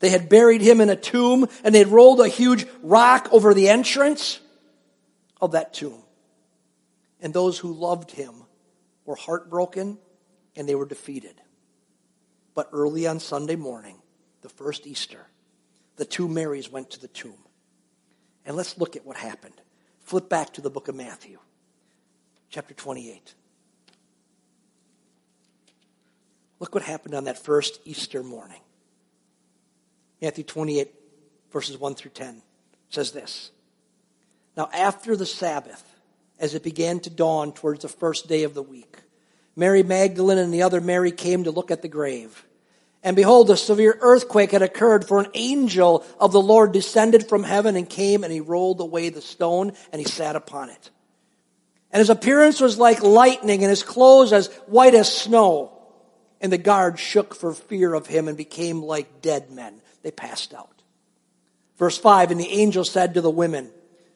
They 0.00 0.08
had 0.08 0.28
buried 0.28 0.62
him 0.62 0.80
in 0.80 0.90
a 0.90 0.96
tomb 0.96 1.46
and 1.62 1.74
they'd 1.74 1.86
rolled 1.86 2.20
a 2.20 2.28
huge 2.28 2.66
rock 2.82 3.28
over 3.30 3.54
the 3.54 3.68
entrance 3.68 4.40
of 5.40 5.52
that 5.52 5.74
tomb. 5.74 6.02
And 7.20 7.32
those 7.32 7.58
who 7.58 7.72
loved 7.72 8.10
him 8.10 8.34
were 9.04 9.14
heartbroken 9.14 9.98
and 10.56 10.68
they 10.68 10.74
were 10.74 10.86
defeated. 10.86 11.40
But 12.54 12.70
early 12.72 13.06
on 13.06 13.20
Sunday 13.20 13.56
morning, 13.56 13.96
the 14.40 14.48
first 14.48 14.86
Easter, 14.86 15.26
the 15.96 16.04
two 16.04 16.28
Marys 16.28 16.70
went 16.70 16.90
to 16.90 17.00
the 17.00 17.08
tomb. 17.08 17.38
And 18.44 18.56
let's 18.56 18.78
look 18.78 18.96
at 18.96 19.06
what 19.06 19.16
happened. 19.16 19.54
Flip 20.00 20.28
back 20.28 20.54
to 20.54 20.60
the 20.60 20.70
book 20.70 20.88
of 20.88 20.94
Matthew, 20.94 21.38
chapter 22.50 22.74
28. 22.74 23.34
Look 26.58 26.74
what 26.74 26.84
happened 26.84 27.14
on 27.14 27.24
that 27.24 27.38
first 27.38 27.80
Easter 27.84 28.22
morning. 28.22 28.60
Matthew 30.20 30.44
28, 30.44 30.92
verses 31.52 31.76
1 31.76 31.94
through 31.96 32.12
10 32.12 32.42
says 32.88 33.12
this 33.12 33.50
Now, 34.56 34.68
after 34.72 35.16
the 35.16 35.26
Sabbath, 35.26 35.84
as 36.38 36.54
it 36.54 36.62
began 36.62 37.00
to 37.00 37.10
dawn 37.10 37.52
towards 37.52 37.82
the 37.82 37.88
first 37.88 38.28
day 38.28 38.44
of 38.44 38.54
the 38.54 38.62
week, 38.62 38.98
Mary 39.54 39.82
Magdalene 39.82 40.38
and 40.38 40.54
the 40.54 40.62
other 40.62 40.80
Mary 40.80 41.12
came 41.12 41.44
to 41.44 41.50
look 41.50 41.70
at 41.70 41.82
the 41.82 41.88
grave. 41.88 42.44
And 43.02 43.16
behold, 43.16 43.50
a 43.50 43.56
severe 43.56 43.98
earthquake 44.00 44.52
had 44.52 44.62
occurred, 44.62 45.06
for 45.06 45.18
an 45.18 45.30
angel 45.34 46.04
of 46.20 46.30
the 46.30 46.40
Lord 46.40 46.72
descended 46.72 47.28
from 47.28 47.42
heaven 47.42 47.74
and 47.74 47.88
came 47.88 48.22
and 48.22 48.32
he 48.32 48.40
rolled 48.40 48.80
away 48.80 49.08
the 49.08 49.20
stone 49.20 49.72
and 49.92 50.00
he 50.00 50.06
sat 50.06 50.36
upon 50.36 50.70
it. 50.70 50.90
And 51.90 51.98
his 51.98 52.10
appearance 52.10 52.60
was 52.60 52.78
like 52.78 53.02
lightning 53.02 53.62
and 53.62 53.70
his 53.70 53.82
clothes 53.82 54.32
as 54.32 54.46
white 54.66 54.94
as 54.94 55.12
snow. 55.12 55.78
And 56.40 56.52
the 56.52 56.58
guards 56.58 57.00
shook 57.00 57.34
for 57.34 57.52
fear 57.52 57.92
of 57.92 58.06
him 58.06 58.28
and 58.28 58.36
became 58.36 58.82
like 58.82 59.20
dead 59.20 59.50
men. 59.50 59.80
They 60.02 60.10
passed 60.10 60.54
out. 60.54 60.82
Verse 61.78 61.98
5 61.98 62.30
And 62.30 62.40
the 62.40 62.48
angel 62.48 62.84
said 62.84 63.14
to 63.14 63.20
the 63.20 63.30
women, 63.30 63.70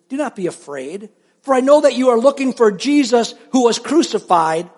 Do 0.08 0.16
not 0.16 0.36
be 0.36 0.46
afraid, 0.46 1.10
for 1.42 1.54
I 1.54 1.60
know 1.60 1.82
that 1.82 1.96
you 1.96 2.10
are 2.10 2.18
looking 2.18 2.52
for 2.52 2.70
Jesus 2.70 3.34
who 3.50 3.64
was 3.64 3.78
crucified. 3.78 4.70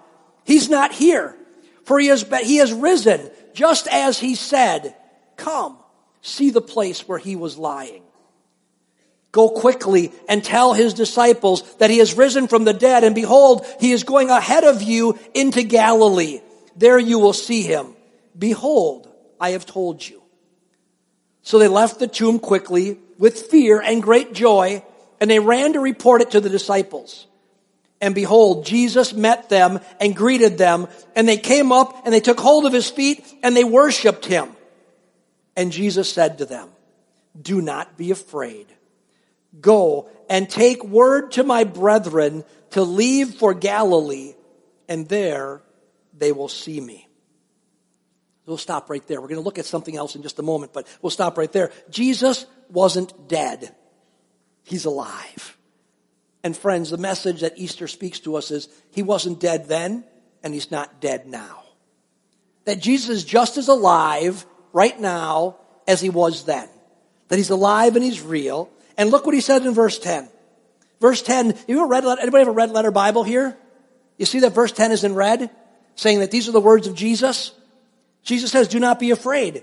He's 0.45 0.69
not 0.69 0.93
here, 0.93 1.37
for 1.85 1.99
he 1.99 2.09
has, 2.09 2.23
he 2.43 2.57
has 2.57 2.73
risen 2.73 3.31
just 3.59 3.89
as 3.89 4.21
he 4.21 4.37
said, 4.37 4.95
Come, 5.35 5.77
see 6.23 6.51
the 6.51 6.61
place 6.61 7.09
where 7.09 7.19
he 7.19 7.35
was 7.35 7.59
lying. 7.59 8.05
Go 9.33 9.49
quickly 9.51 10.13
and 10.29 10.45
tell 10.45 10.75
his 10.75 10.95
disciples 10.95 11.75
that 11.79 11.91
he 11.91 11.99
has 11.99 12.17
risen 12.17 12.47
from 12.47 12.63
the 12.63 12.73
dead, 12.73 13.03
and 13.03 13.17
behold, 13.17 13.67
he 13.81 13.91
is 13.91 14.05
going 14.05 14.31
ahead 14.31 14.63
of 14.63 14.81
you 14.81 15.19
into 15.35 15.65
Galilee. 15.65 16.41
There 16.77 17.01
you 17.01 17.19
will 17.19 17.33
see 17.33 17.63
him. 17.63 17.97
Behold, 18.39 19.13
I 19.41 19.51
have 19.51 19.67
told 19.67 20.07
you. 20.09 20.23
So 21.43 21.59
they 21.59 21.67
left 21.67 21.99
the 21.99 22.07
tomb 22.07 22.39
quickly 22.39 23.01
with 23.19 23.51
fear 23.51 23.81
and 23.81 24.01
great 24.01 24.35
joy, 24.35 24.85
and 25.21 25.29
they 25.29 25.41
ran 25.41 25.73
to 25.73 25.81
report 25.81 26.23
it 26.23 26.31
to 26.31 26.41
the 26.41 26.49
disciples. 26.49 27.27
And 28.01 28.15
behold, 28.15 28.65
Jesus 28.65 29.13
met 29.13 29.49
them 29.49 29.81
and 30.01 30.15
greeted 30.15 30.57
them, 30.57 30.87
and 31.17 31.29
they 31.29 31.37
came 31.37 31.73
up 31.73 32.05
and 32.05 32.15
they 32.15 32.21
took 32.21 32.39
hold 32.39 32.65
of 32.65 32.73
his 32.73 32.89
feet 32.89 33.25
and 33.43 33.57
they 33.57 33.65
worshiped 33.65 34.25
him. 34.25 34.51
And 35.57 35.73
Jesus 35.73 36.13
said 36.13 36.39
to 36.39 36.47
them, 36.47 36.69
Do 37.41 37.61
not 37.61 37.97
be 37.97 38.13
afraid. 38.13 38.67
Go 39.61 40.09
and 40.29 40.49
take 40.49 40.85
word 40.85 41.33
to 41.33 41.43
my 41.43 41.65
brethren 41.65 42.45
to 42.71 42.83
leave 42.83 43.35
for 43.35 43.55
Galilee, 43.55 44.35
and 44.89 45.09
there 45.09 45.63
they 46.17 46.31
will 46.31 46.49
see 46.49 46.81
me. 46.81 47.09
We'll 48.47 48.57
stop 48.57 48.89
right 48.89 49.07
there. 49.07 49.21
We're 49.21 49.29
going 49.29 49.41
to 49.41 49.45
look 49.45 49.59
at 49.59 49.67
something 49.67 49.97
else 49.97 50.15
in 50.15 50.23
just 50.23 50.39
a 50.39 50.43
moment, 50.43 50.73
but 50.73 50.87
we'll 51.03 51.11
stop 51.11 51.37
right 51.37 51.53
there. 51.53 51.71
Jesus 51.91 52.47
wasn't 52.71 53.29
dead. 53.29 53.75
He's 54.63 54.85
alive. 54.85 55.58
And 56.45 56.57
friends, 56.57 56.91
the 56.91 56.99
message 56.99 57.41
that 57.41 57.59
Easter 57.59 57.89
speaks 57.89 58.21
to 58.21 58.37
us 58.37 58.51
is 58.51 58.69
he 58.93 59.03
wasn't 59.03 59.41
dead 59.41 59.69
then 59.69 60.05
and 60.43 60.55
he's 60.55 60.71
not 60.71 61.01
dead 61.01 61.27
now. 61.27 61.65
That 62.65 62.81
Jesus 62.81 63.11
is 63.11 63.25
just 63.25 63.57
as 63.57 63.69
alive 63.69 64.47
right 64.73 64.99
now 64.99 65.57
as 65.87 66.01
he 66.01 66.11
was 66.11 66.45
then. 66.45 66.69
That 67.29 67.37
he's 67.37 67.51
alive 67.51 67.97
and 67.97 68.05
he's 68.05 68.23
real. 68.23 68.71
And 68.97 69.11
look 69.11 69.27
what 69.27 69.35
he 69.35 69.41
said 69.41 69.65
in 69.65 69.75
verse 69.75 69.99
10. 69.99 70.29
Verse 71.01 71.23
10, 71.23 71.57
you 71.69 71.79
ever 71.79 71.87
read, 71.87 72.05
anybody 72.05 72.39
have 72.39 72.49
a 72.49 72.53
red 72.53 72.71
letter 72.71 72.91
Bible 72.91 73.23
here? 73.23 73.57
You 74.17 74.27
see 74.27 74.41
that 74.41 74.55
verse 74.55 74.73
10 74.73 74.91
is 74.91 75.05
in 75.05 75.15
red, 75.15 75.49
saying 75.95 76.21
that 76.21 76.31
these 76.31 76.49
are 76.49 76.53
the 76.53 76.61
words 76.61 76.89
of 76.89 76.95
Jesus? 76.95 77.53
Jesus 78.25 78.51
says, 78.51 78.67
do 78.67 78.81
not 78.81 78.99
be 78.99 79.13
afraid. 79.13 79.63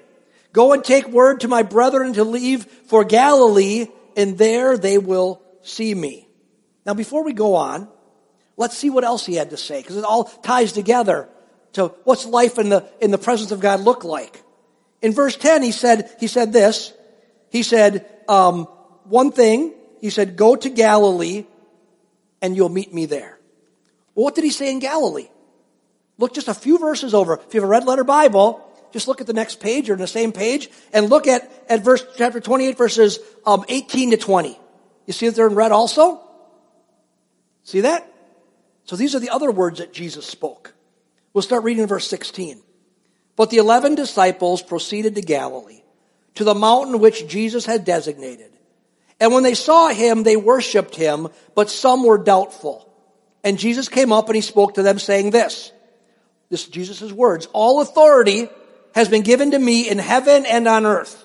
Go 0.54 0.72
and 0.72 0.84
take 0.84 1.08
word 1.10 1.42
to 1.42 1.50
my 1.50 1.64
brethren 1.64 2.14
to 2.14 2.24
leave 2.24 2.64
for 2.64 3.04
Galilee, 3.04 3.88
and 4.16 4.38
there 4.38 4.78
they 4.78 4.98
will 4.98 5.42
see 5.62 5.94
me. 5.94 6.25
Now, 6.86 6.94
before 6.94 7.24
we 7.24 7.34
go 7.34 7.56
on, 7.56 7.88
let's 8.58 8.78
see 8.78 8.90
what 8.90 9.04
else 9.04 9.26
he 9.26 9.36
had 9.36 9.50
to 9.50 9.58
say, 9.58 9.82
because 9.82 9.98
it 9.98 10.04
all 10.04 10.26
ties 10.26 10.72
together 10.72 11.28
to 11.74 11.88
what's 12.04 12.26
life 12.26 12.58
in 12.58 12.70
the, 12.70 12.88
in 13.02 13.12
the 13.12 13.18
presence 13.18 13.52
of 13.52 13.60
God 13.60 13.82
look 13.82 14.04
like. 14.04 14.44
In 15.02 15.14
verse 15.14 15.36
10, 15.36 15.62
he 15.62 15.72
said, 15.72 16.10
he 16.20 16.28
said 16.28 16.54
this. 16.54 16.94
He 17.50 17.64
said, 17.64 18.06
um, 18.28 18.66
one 19.04 19.32
thing, 19.32 19.74
he 20.02 20.10
said, 20.10 20.36
go 20.36 20.56
to 20.56 20.70
Galilee 20.70 21.46
and 22.42 22.56
you'll 22.56 22.70
meet 22.70 22.94
me 22.94 23.06
there. 23.06 23.38
Well, 24.14 24.26
what 24.26 24.36
did 24.36 24.44
he 24.44 24.50
say 24.52 24.72
in 24.72 24.80
Galilee? 24.80 25.28
Look 26.18 26.34
just 26.34 26.48
a 26.48 26.54
few 26.54 26.78
verses 26.78 27.14
over. 27.14 27.36
If 27.36 27.54
you 27.54 27.60
have 27.60 27.68
a 27.68 27.72
red 27.72 27.86
letter 27.86 28.04
Bible, 28.04 28.62
just 28.94 29.08
look 29.08 29.20
at 29.20 29.28
the 29.28 29.34
next 29.34 29.60
page 29.60 29.90
or 29.90 29.96
the 29.96 30.08
same 30.08 30.32
page 30.32 30.70
and 30.94 31.10
look 31.10 31.28
at, 31.28 31.52
at 31.68 31.84
verse, 31.84 32.06
chapter 32.16 32.40
28 32.40 32.78
verses 32.78 33.20
um, 33.46 33.66
18 33.68 34.12
to 34.12 34.18
20. 34.18 34.58
You 35.06 35.14
see 35.14 35.28
that 35.28 35.36
they're 35.36 35.48
in 35.48 35.56
red 35.56 35.74
also? 35.74 36.25
See 37.66 37.82
that? 37.82 38.10
So 38.86 38.96
these 38.96 39.16
are 39.16 39.20
the 39.20 39.32
other 39.32 39.52
words 39.52 39.80
that 39.80 39.92
Jesus 39.92 40.26
spoke. 40.26 40.74
We'll 41.34 41.42
start 41.42 41.64
reading 41.64 41.84
in 41.84 41.90
verse 41.90 42.08
16. 42.08 42.62
But 43.36 43.50
the 43.50 43.58
eleven 43.58 43.96
disciples 43.96 44.62
proceeded 44.62 45.16
to 45.16 45.22
Galilee, 45.22 45.82
to 46.36 46.46
the 46.46 46.56
mountain 46.56 47.00
which 47.00 47.28
Jesus 47.28 47.66
had 47.66 47.84
designated. 47.84 48.52
And 49.20 49.34
when 49.34 49.44
they 49.44 49.56
saw 49.56 49.90
him, 49.90 50.24
they 50.24 50.38
worshiped 50.38 50.96
him, 50.96 51.28
but 51.56 51.70
some 51.70 52.06
were 52.06 52.18
doubtful. 52.18 52.90
And 53.44 53.58
Jesus 53.58 53.90
came 53.90 54.14
up 54.14 54.28
and 54.28 54.36
he 54.36 54.42
spoke 54.42 54.76
to 54.76 54.84
them 54.84 55.00
saying 55.00 55.32
this. 55.32 55.72
This 56.50 56.64
is 56.64 56.70
Jesus' 56.70 57.12
words. 57.12 57.48
All 57.52 57.82
authority 57.82 58.48
has 58.94 59.10
been 59.10 59.24
given 59.24 59.52
to 59.52 59.60
me 59.60 59.90
in 59.90 59.98
heaven 59.98 60.46
and 60.46 60.68
on 60.68 60.86
earth. 60.86 61.25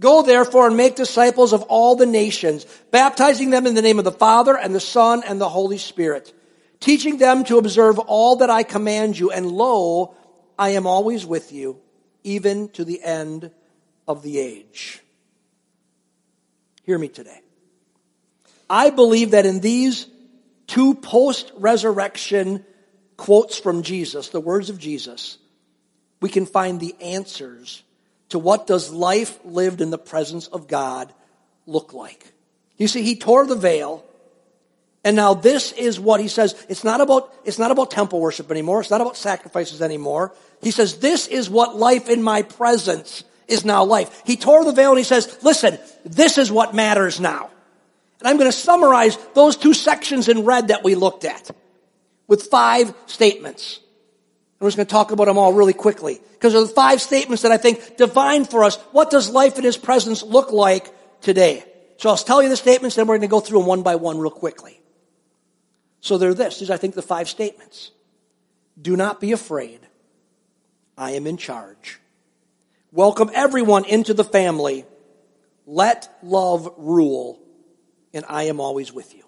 Go 0.00 0.22
therefore 0.22 0.66
and 0.66 0.76
make 0.78 0.96
disciples 0.96 1.52
of 1.52 1.62
all 1.64 1.94
the 1.94 2.06
nations, 2.06 2.64
baptizing 2.90 3.50
them 3.50 3.66
in 3.66 3.74
the 3.74 3.82
name 3.82 3.98
of 3.98 4.04
the 4.04 4.10
Father 4.10 4.56
and 4.56 4.74
the 4.74 4.80
Son 4.80 5.22
and 5.26 5.38
the 5.38 5.48
Holy 5.48 5.76
Spirit, 5.76 6.32
teaching 6.80 7.18
them 7.18 7.44
to 7.44 7.58
observe 7.58 7.98
all 7.98 8.36
that 8.36 8.48
I 8.48 8.62
command 8.62 9.18
you. 9.18 9.30
And 9.30 9.46
lo, 9.46 10.14
I 10.58 10.70
am 10.70 10.86
always 10.86 11.26
with 11.26 11.52
you, 11.52 11.78
even 12.24 12.70
to 12.70 12.84
the 12.84 13.02
end 13.02 13.50
of 14.08 14.22
the 14.22 14.38
age. 14.38 15.00
Hear 16.84 16.98
me 16.98 17.08
today. 17.08 17.42
I 18.70 18.88
believe 18.88 19.32
that 19.32 19.44
in 19.44 19.60
these 19.60 20.06
two 20.66 20.94
post-resurrection 20.94 22.64
quotes 23.18 23.58
from 23.58 23.82
Jesus, 23.82 24.30
the 24.30 24.40
words 24.40 24.70
of 24.70 24.78
Jesus, 24.78 25.36
we 26.22 26.30
can 26.30 26.46
find 26.46 26.80
the 26.80 26.94
answers 27.02 27.82
to 28.30 28.38
what 28.38 28.66
does 28.66 28.90
life 28.90 29.38
lived 29.44 29.80
in 29.80 29.90
the 29.90 29.98
presence 29.98 30.46
of 30.46 30.66
God 30.66 31.12
look 31.66 31.92
like. 31.92 32.32
You 32.76 32.88
see, 32.88 33.02
he 33.02 33.16
tore 33.16 33.46
the 33.46 33.56
veil. 33.56 34.04
And 35.04 35.16
now 35.16 35.34
this 35.34 35.72
is 35.72 35.98
what 35.98 36.20
he 36.20 36.28
says. 36.28 36.54
It's 36.68 36.84
not 36.84 37.00
about, 37.00 37.34
it's 37.44 37.58
not 37.58 37.70
about 37.70 37.90
temple 37.90 38.20
worship 38.20 38.50
anymore. 38.50 38.80
It's 38.80 38.90
not 38.90 39.00
about 39.00 39.16
sacrifices 39.16 39.80
anymore. 39.80 40.32
He 40.62 40.70
says, 40.70 40.98
this 40.98 41.26
is 41.26 41.48
what 41.48 41.76
life 41.76 42.08
in 42.08 42.22
my 42.22 42.42
presence 42.42 43.24
is 43.48 43.64
now 43.64 43.84
life. 43.84 44.22
He 44.24 44.36
tore 44.36 44.64
the 44.64 44.72
veil 44.72 44.90
and 44.90 44.98
he 44.98 45.04
says, 45.04 45.38
listen, 45.42 45.78
this 46.04 46.38
is 46.38 46.52
what 46.52 46.74
matters 46.74 47.18
now. 47.18 47.50
And 48.20 48.28
I'm 48.28 48.36
going 48.36 48.50
to 48.50 48.56
summarize 48.56 49.16
those 49.34 49.56
two 49.56 49.74
sections 49.74 50.28
in 50.28 50.44
red 50.44 50.68
that 50.68 50.84
we 50.84 50.94
looked 50.94 51.24
at 51.24 51.50
with 52.28 52.44
five 52.44 52.94
statements. 53.06 53.80
I'm 54.60 54.66
just 54.66 54.76
going 54.76 54.86
to 54.86 54.92
talk 54.92 55.10
about 55.10 55.24
them 55.24 55.38
all 55.38 55.54
really 55.54 55.72
quickly 55.72 56.20
because 56.32 56.54
of 56.54 56.68
the 56.68 56.74
five 56.74 57.00
statements 57.00 57.42
that 57.42 57.52
I 57.52 57.56
think 57.56 57.96
define 57.96 58.44
for 58.44 58.62
us 58.62 58.76
what 58.92 59.10
does 59.10 59.30
life 59.30 59.56
in 59.56 59.64
His 59.64 59.78
presence 59.78 60.22
look 60.22 60.52
like 60.52 60.92
today. 61.22 61.64
So 61.96 62.10
I'll 62.10 62.16
tell 62.16 62.42
you 62.42 62.48
the 62.48 62.56
statements, 62.56 62.96
then 62.96 63.06
we're 63.06 63.16
going 63.16 63.22
to 63.22 63.28
go 63.28 63.40
through 63.40 63.60
them 63.60 63.66
one 63.66 63.82
by 63.82 63.96
one 63.96 64.18
real 64.18 64.30
quickly. 64.30 64.80
So 66.00 66.18
they're 66.18 66.34
this. 66.34 66.58
These, 66.58 66.70
I 66.70 66.76
think, 66.76 66.94
the 66.94 67.02
five 67.02 67.28
statements. 67.28 67.90
Do 68.80 68.96
not 68.96 69.20
be 69.20 69.32
afraid. 69.32 69.80
I 70.96 71.12
am 71.12 71.26
in 71.26 71.36
charge. 71.36 72.00
Welcome 72.92 73.30
everyone 73.34 73.84
into 73.84 74.14
the 74.14 74.24
family. 74.24 74.84
Let 75.66 76.10
love 76.22 76.72
rule. 76.76 77.38
And 78.12 78.24
I 78.28 78.44
am 78.44 78.60
always 78.60 78.92
with 78.92 79.14
you. 79.14 79.24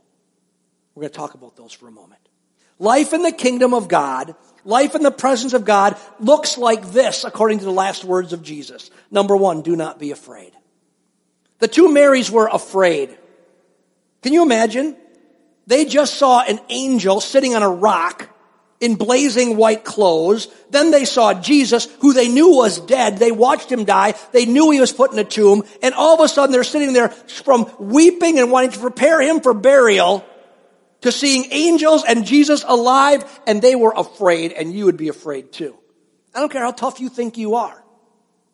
We're 0.94 1.02
going 1.02 1.12
to 1.12 1.18
talk 1.18 1.34
about 1.34 1.56
those 1.56 1.72
for 1.72 1.88
a 1.88 1.92
moment. 1.92 2.20
Life 2.78 3.12
in 3.12 3.22
the 3.22 3.32
kingdom 3.32 3.72
of 3.74 3.88
God, 3.88 4.34
life 4.64 4.94
in 4.94 5.02
the 5.02 5.10
presence 5.10 5.52
of 5.52 5.64
God 5.64 5.96
looks 6.20 6.58
like 6.58 6.92
this 6.92 7.24
according 7.24 7.58
to 7.60 7.64
the 7.64 7.72
last 7.72 8.04
words 8.04 8.32
of 8.32 8.42
Jesus. 8.42 8.90
Number 9.10 9.36
one, 9.36 9.62
do 9.62 9.76
not 9.76 9.98
be 9.98 10.10
afraid. 10.10 10.52
The 11.58 11.68
two 11.68 11.92
Marys 11.92 12.30
were 12.30 12.48
afraid. 12.48 13.16
Can 14.22 14.32
you 14.32 14.42
imagine? 14.42 14.96
They 15.66 15.84
just 15.84 16.14
saw 16.14 16.42
an 16.42 16.60
angel 16.68 17.20
sitting 17.20 17.54
on 17.54 17.62
a 17.62 17.68
rock 17.68 18.28
in 18.80 18.96
blazing 18.96 19.56
white 19.56 19.84
clothes. 19.84 20.48
Then 20.70 20.90
they 20.90 21.04
saw 21.04 21.34
Jesus, 21.34 21.86
who 22.00 22.12
they 22.12 22.26
knew 22.26 22.56
was 22.56 22.80
dead. 22.80 23.18
They 23.18 23.30
watched 23.30 23.70
him 23.70 23.84
die. 23.84 24.14
They 24.32 24.44
knew 24.44 24.70
he 24.70 24.80
was 24.80 24.92
put 24.92 25.12
in 25.12 25.18
a 25.20 25.24
tomb. 25.24 25.62
And 25.82 25.94
all 25.94 26.14
of 26.14 26.20
a 26.20 26.28
sudden 26.28 26.52
they're 26.52 26.64
sitting 26.64 26.92
there 26.92 27.10
from 27.10 27.70
weeping 27.78 28.40
and 28.40 28.50
wanting 28.50 28.72
to 28.72 28.80
prepare 28.80 29.20
him 29.20 29.40
for 29.40 29.54
burial 29.54 30.24
to 31.02 31.12
seeing 31.12 31.46
angels 31.52 32.04
and 32.06 32.26
Jesus 32.26 32.64
alive. 32.66 33.40
And 33.46 33.62
they 33.62 33.74
were 33.74 33.92
afraid 33.96 34.52
and 34.52 34.72
you 34.72 34.86
would 34.86 34.96
be 34.96 35.08
afraid 35.08 35.52
too. 35.52 35.76
I 36.34 36.40
don't 36.40 36.50
care 36.50 36.62
how 36.62 36.72
tough 36.72 37.00
you 37.00 37.08
think 37.08 37.36
you 37.36 37.54
are. 37.56 37.84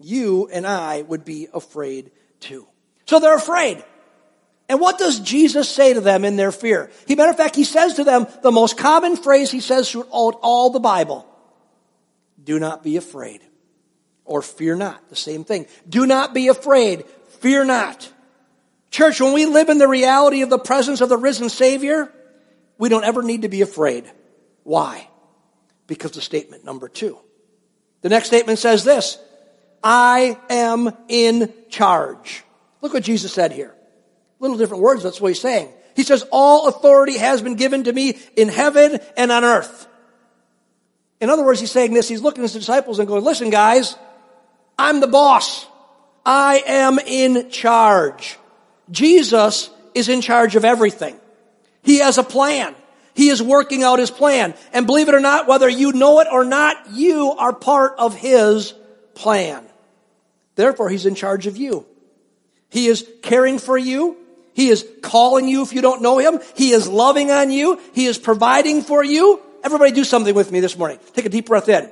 You 0.00 0.48
and 0.52 0.66
I 0.66 1.02
would 1.02 1.24
be 1.24 1.48
afraid 1.52 2.10
too. 2.40 2.66
So 3.06 3.20
they're 3.20 3.36
afraid. 3.36 3.84
And 4.68 4.80
what 4.80 4.98
does 4.98 5.20
Jesus 5.20 5.68
say 5.68 5.94
to 5.94 6.00
them 6.00 6.24
in 6.24 6.36
their 6.36 6.52
fear? 6.52 6.90
He, 7.06 7.14
matter 7.14 7.30
of 7.30 7.36
fact, 7.36 7.56
he 7.56 7.64
says 7.64 7.94
to 7.94 8.04
them 8.04 8.26
the 8.42 8.52
most 8.52 8.76
common 8.76 9.16
phrase 9.16 9.50
he 9.50 9.60
says 9.60 9.90
throughout 9.90 10.38
all 10.42 10.70
the 10.70 10.80
Bible. 10.80 11.26
Do 12.42 12.58
not 12.58 12.82
be 12.82 12.96
afraid. 12.96 13.40
Or 14.24 14.42
fear 14.42 14.76
not. 14.76 15.08
The 15.08 15.16
same 15.16 15.44
thing. 15.44 15.66
Do 15.88 16.06
not 16.06 16.34
be 16.34 16.48
afraid. 16.48 17.06
Fear 17.40 17.64
not. 17.64 18.12
Church, 18.90 19.20
when 19.20 19.32
we 19.32 19.46
live 19.46 19.70
in 19.70 19.78
the 19.78 19.88
reality 19.88 20.42
of 20.42 20.50
the 20.50 20.58
presence 20.58 21.00
of 21.00 21.08
the 21.08 21.16
risen 21.16 21.48
Savior, 21.48 22.12
we 22.78 22.88
don't 22.88 23.04
ever 23.04 23.22
need 23.22 23.42
to 23.42 23.48
be 23.48 23.62
afraid. 23.62 24.10
Why? 24.62 25.08
Because 25.86 26.16
of 26.16 26.22
statement 26.22 26.64
number 26.64 26.88
two. 26.88 27.18
The 28.02 28.08
next 28.08 28.28
statement 28.28 28.58
says 28.58 28.84
this. 28.84 29.18
I 29.82 30.38
am 30.48 30.90
in 31.08 31.52
charge. 31.68 32.44
Look 32.80 32.94
what 32.94 33.02
Jesus 33.02 33.32
said 33.32 33.52
here. 33.52 33.70
A 33.70 34.42
Little 34.42 34.56
different 34.56 34.82
words, 34.82 35.02
that's 35.02 35.20
what 35.20 35.28
he's 35.28 35.40
saying. 35.40 35.72
He 35.96 36.04
says, 36.04 36.24
all 36.30 36.68
authority 36.68 37.18
has 37.18 37.42
been 37.42 37.56
given 37.56 37.84
to 37.84 37.92
me 37.92 38.18
in 38.36 38.48
heaven 38.48 39.00
and 39.16 39.32
on 39.32 39.44
earth. 39.44 39.86
In 41.20 41.30
other 41.30 41.44
words, 41.44 41.58
he's 41.58 41.72
saying 41.72 41.92
this, 41.92 42.08
he's 42.08 42.22
looking 42.22 42.44
at 42.44 42.52
his 42.52 42.60
disciples 42.60 43.00
and 43.00 43.08
going, 43.08 43.24
listen 43.24 43.50
guys, 43.50 43.96
I'm 44.78 45.00
the 45.00 45.08
boss. 45.08 45.66
I 46.24 46.62
am 46.66 47.00
in 47.00 47.50
charge. 47.50 48.38
Jesus 48.90 49.70
is 49.94 50.08
in 50.08 50.20
charge 50.20 50.54
of 50.54 50.64
everything. 50.64 51.18
He 51.88 52.00
has 52.00 52.18
a 52.18 52.22
plan. 52.22 52.74
He 53.14 53.30
is 53.30 53.42
working 53.42 53.82
out 53.82 53.98
his 53.98 54.10
plan. 54.10 54.52
And 54.74 54.86
believe 54.86 55.08
it 55.08 55.14
or 55.14 55.20
not, 55.20 55.48
whether 55.48 55.66
you 55.66 55.92
know 55.92 56.20
it 56.20 56.28
or 56.30 56.44
not, 56.44 56.76
you 56.92 57.32
are 57.32 57.54
part 57.54 57.94
of 57.96 58.14
his 58.14 58.74
plan. 59.14 59.64
Therefore, 60.54 60.90
he's 60.90 61.06
in 61.06 61.14
charge 61.14 61.46
of 61.46 61.56
you. 61.56 61.86
He 62.68 62.88
is 62.88 63.08
caring 63.22 63.58
for 63.58 63.78
you. 63.78 64.18
He 64.52 64.68
is 64.68 64.86
calling 65.00 65.48
you 65.48 65.62
if 65.62 65.72
you 65.72 65.80
don't 65.80 66.02
know 66.02 66.18
Him. 66.18 66.40
He 66.56 66.72
is 66.72 66.86
loving 66.86 67.30
on 67.30 67.50
you. 67.50 67.80
He 67.94 68.04
is 68.04 68.18
providing 68.18 68.82
for 68.82 69.02
you. 69.02 69.40
Everybody 69.64 69.92
do 69.92 70.04
something 70.04 70.34
with 70.34 70.52
me 70.52 70.60
this 70.60 70.76
morning. 70.76 70.98
Take 71.14 71.24
a 71.24 71.30
deep 71.30 71.46
breath 71.46 71.70
in 71.70 71.88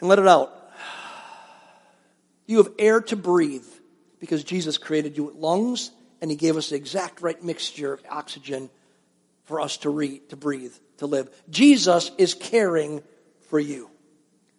and 0.00 0.08
let 0.08 0.18
it 0.18 0.28
out. 0.28 0.52
You 2.46 2.58
have 2.58 2.72
air 2.78 3.00
to 3.00 3.16
breathe 3.16 3.64
because 4.20 4.44
Jesus 4.44 4.76
created 4.76 5.16
you 5.16 5.24
with 5.24 5.36
lungs 5.36 5.92
and 6.20 6.30
He 6.30 6.36
gave 6.36 6.56
us 6.56 6.70
the 6.70 6.76
exact 6.76 7.20
right 7.20 7.42
mixture 7.42 7.92
of 7.92 8.02
oxygen 8.10 8.70
for 9.44 9.60
us 9.60 9.78
to, 9.78 9.90
read, 9.90 10.28
to 10.30 10.36
breathe, 10.36 10.74
to 10.98 11.06
live. 11.06 11.30
Jesus 11.48 12.10
is 12.18 12.34
caring 12.34 13.02
for 13.48 13.58
you. 13.58 13.90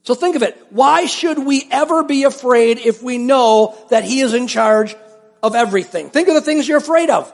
So 0.03 0.15
think 0.15 0.35
of 0.35 0.43
it. 0.43 0.57
Why 0.69 1.05
should 1.05 1.37
we 1.37 1.67
ever 1.69 2.03
be 2.03 2.23
afraid 2.23 2.79
if 2.79 3.03
we 3.03 3.17
know 3.17 3.77
that 3.89 4.03
He 4.03 4.21
is 4.21 4.33
in 4.33 4.47
charge 4.47 4.95
of 5.41 5.55
everything. 5.55 6.09
Think 6.09 6.27
of 6.27 6.35
the 6.35 6.41
things 6.41 6.67
you're 6.67 6.77
afraid 6.77 7.09
of. 7.09 7.33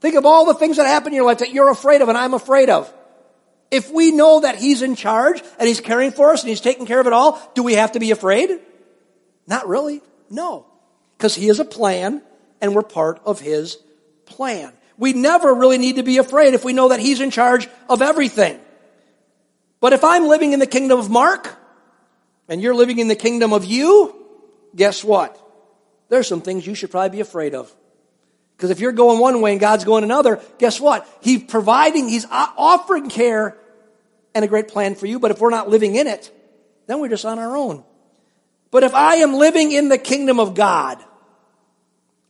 Think 0.00 0.16
of 0.16 0.26
all 0.26 0.46
the 0.46 0.54
things 0.54 0.76
that 0.76 0.86
happen 0.86 1.08
in 1.08 1.14
your 1.14 1.24
life 1.24 1.38
that 1.38 1.52
you're 1.52 1.70
afraid 1.70 2.02
of 2.02 2.08
and 2.08 2.18
I'm 2.18 2.34
afraid 2.34 2.70
of. 2.70 2.92
If 3.70 3.90
we 3.90 4.12
know 4.12 4.40
that 4.40 4.56
He's 4.56 4.82
in 4.82 4.94
charge 4.94 5.42
and 5.58 5.66
He's 5.66 5.80
caring 5.80 6.12
for 6.12 6.32
us 6.32 6.42
and 6.42 6.48
He's 6.48 6.60
taking 6.60 6.86
care 6.86 7.00
of 7.00 7.06
it 7.06 7.12
all, 7.12 7.40
do 7.54 7.62
we 7.62 7.74
have 7.74 7.92
to 7.92 8.00
be 8.00 8.10
afraid? 8.10 8.50
Not 9.46 9.68
really. 9.68 10.02
No. 10.30 10.66
Because 11.16 11.34
He 11.34 11.46
has 11.46 11.58
a 11.58 11.64
plan 11.64 12.22
and 12.60 12.74
we're 12.74 12.82
part 12.82 13.20
of 13.24 13.40
His 13.40 13.78
plan. 14.24 14.72
We 14.98 15.12
never 15.12 15.54
really 15.54 15.78
need 15.78 15.96
to 15.96 16.02
be 16.02 16.18
afraid 16.18 16.54
if 16.54 16.64
we 16.64 16.72
know 16.72 16.88
that 16.88 17.00
He's 17.00 17.20
in 17.20 17.30
charge 17.30 17.68
of 17.88 18.02
everything. 18.02 18.58
But 19.80 19.92
if 19.92 20.04
I'm 20.04 20.26
living 20.26 20.52
in 20.52 20.58
the 20.58 20.66
kingdom 20.66 20.98
of 20.98 21.10
Mark 21.10 21.54
and 22.48 22.62
you're 22.62 22.74
living 22.74 22.98
in 22.98 23.08
the 23.08 23.16
kingdom 23.16 23.52
of 23.52 23.64
you, 23.64 24.14
guess 24.74 25.04
what? 25.04 25.42
there's 26.08 26.28
some 26.28 26.40
things 26.40 26.66
you 26.66 26.74
should 26.74 26.90
probably 26.90 27.10
be 27.10 27.20
afraid 27.20 27.54
of. 27.54 27.74
Because 28.56 28.70
if 28.70 28.80
you're 28.80 28.92
going 28.92 29.18
one 29.18 29.40
way 29.40 29.52
and 29.52 29.60
God's 29.60 29.84
going 29.84 30.04
another, 30.04 30.40
guess 30.58 30.80
what? 30.80 31.06
He's 31.20 31.42
providing, 31.44 32.08
He's 32.08 32.26
offering 32.30 33.10
care 33.10 33.56
and 34.34 34.44
a 34.44 34.48
great 34.48 34.68
plan 34.68 34.94
for 34.94 35.06
you, 35.06 35.18
but 35.18 35.30
if 35.30 35.40
we're 35.40 35.50
not 35.50 35.68
living 35.68 35.96
in 35.96 36.06
it, 36.06 36.30
then 36.86 37.00
we're 37.00 37.08
just 37.08 37.24
on 37.24 37.38
our 37.38 37.56
own. 37.56 37.84
But 38.70 38.82
if 38.82 38.94
I 38.94 39.16
am 39.16 39.34
living 39.34 39.72
in 39.72 39.88
the 39.88 39.98
kingdom 39.98 40.40
of 40.40 40.54
God, 40.54 41.02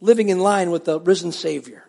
living 0.00 0.28
in 0.28 0.40
line 0.40 0.70
with 0.70 0.84
the 0.84 1.00
risen 1.00 1.32
Savior, 1.32 1.84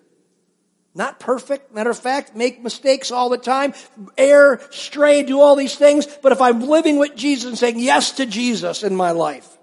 not 0.96 1.20
perfect, 1.20 1.74
matter 1.74 1.91
of 1.91 2.00
fact, 2.00 2.36
make 2.36 2.62
mistakes 2.62 3.12
all 3.12 3.30
the 3.30 3.38
time, 3.38 3.74
err, 4.17 4.60
stray, 4.72 5.24
do 5.24 5.39
all 5.39 5.56
these 5.56 5.76
things, 5.76 6.08
but 6.24 6.32
if 6.32 6.41
I'm 6.41 6.62
living 6.62 6.98
with 6.98 7.15
Jesus 7.15 7.50
and 7.50 7.58
saying 7.58 7.80
yes 7.80 8.13
to 8.13 8.26
Jesus 8.26 8.84
in 8.84 8.96
my 8.96 9.12
life, 9.12 9.58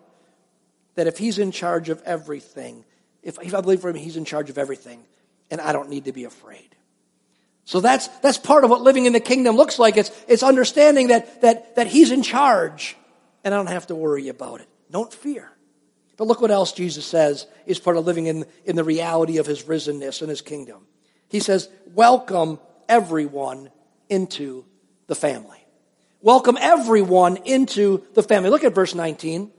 that 0.94 1.09
if 1.09 1.18
he's 1.18 1.40
in 1.40 1.50
charge 1.50 1.88
of 1.88 2.00
everything, 2.02 2.85
if, 3.22 3.38
if 3.42 3.54
I 3.54 3.61
believe 3.62 3.80
for 3.80 3.90
him, 3.90 3.96
he's 3.96 4.16
in 4.16 4.24
charge 4.24 4.48
of 4.48 4.59
everything, 4.59 5.02
and 5.50 5.61
I 5.61 5.72
don't 5.72 5.88
need 5.88 6.04
to 6.04 6.12
be 6.12 6.24
afraid. 6.24 6.76
So 7.64 7.80
that's, 7.80 8.09
that's 8.18 8.38
part 8.38 8.64
of 8.64 8.70
what 8.70 8.83
living 8.83 9.07
in 9.07 9.12
the 9.12 9.20
kingdom 9.20 9.57
looks 9.57 9.78
like. 9.78 9.96
It's, 9.96 10.11
it's 10.28 10.42
understanding 10.42 11.09
that, 11.09 11.40
that, 11.40 11.76
that 11.76 11.87
he's 11.87 12.12
in 12.12 12.22
charge, 12.22 12.96
and 13.42 13.54
I 13.54 13.57
don't 13.57 13.68
have 13.68 13.87
to 13.88 13.94
worry 13.94 14.28
about 14.28 14.61
it. 14.61 14.68
Don't 14.90 15.12
fear. 15.12 15.50
But 16.16 16.27
look 16.27 16.40
what 16.40 16.50
else 16.50 16.72
Jesus 16.72 17.05
says 17.05 17.46
is 17.66 17.79
part 17.79 17.96
of 17.96 18.07
living 18.07 18.27
in, 18.27 18.46
in 18.64 18.77
the 18.77 18.85
reality 18.85 19.38
of 19.38 19.46
his 19.46 19.64
risenness 19.64 20.20
and 20.20 20.31
his 20.31 20.42
kingdom. 20.42 20.87
He 21.29 21.40
says, 21.40 21.68
welcome 21.94 22.61
everyone 22.88 23.70
into 24.09 24.64
the 25.07 25.14
family. 25.14 25.59
Welcome 26.20 26.57
everyone 26.61 27.38
into 27.38 28.05
the 28.14 28.22
family. 28.22 28.50
Look 28.50 28.64
at 28.64 28.74
verse 28.74 28.94
19. 28.94 29.50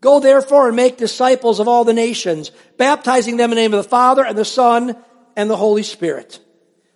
Go 0.00 0.20
therefore 0.20 0.68
and 0.68 0.76
make 0.76 0.98
disciples 0.98 1.58
of 1.58 1.68
all 1.68 1.84
the 1.84 1.94
nations, 1.94 2.50
baptizing 2.76 3.36
them 3.36 3.50
in 3.50 3.56
the 3.56 3.62
name 3.62 3.74
of 3.74 3.82
the 3.82 3.88
Father 3.88 4.24
and 4.24 4.36
the 4.36 4.44
Son 4.44 4.96
and 5.34 5.50
the 5.50 5.56
Holy 5.56 5.82
Spirit. 5.82 6.38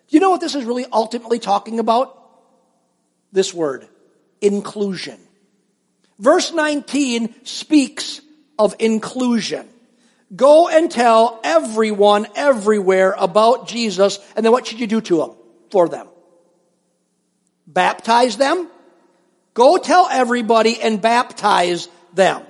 Do 0.09 0.17
you 0.17 0.21
know 0.21 0.31
what 0.31 0.41
this 0.41 0.55
is 0.55 0.65
really 0.65 0.87
ultimately 0.93 1.39
talking 1.39 1.79
about? 1.79 2.17
This 3.33 3.55
word, 3.55 3.89
inclusion. 4.41 5.19
Verse 6.19 6.53
19 6.53 7.35
speaks 7.45 8.21
of 8.61 8.77
inclusion. 8.79 9.69
Go 10.35 10.69
and 10.69 10.89
tell 10.89 11.41
everyone 11.43 12.29
everywhere 12.37 13.17
about 13.19 13.67
Jesus, 13.67 14.21
and 14.37 14.45
then 14.45 14.53
what 14.53 14.67
should 14.67 14.79
you 14.79 14.87
do 14.87 15.01
to 15.01 15.17
them? 15.17 15.31
For 15.73 15.89
them. 15.89 16.07
Baptize 17.67 18.37
them. 18.37 18.69
Go 19.55 19.79
tell 19.79 20.07
everybody 20.09 20.81
and 20.81 21.03
baptize 21.03 21.89
them 22.15 22.43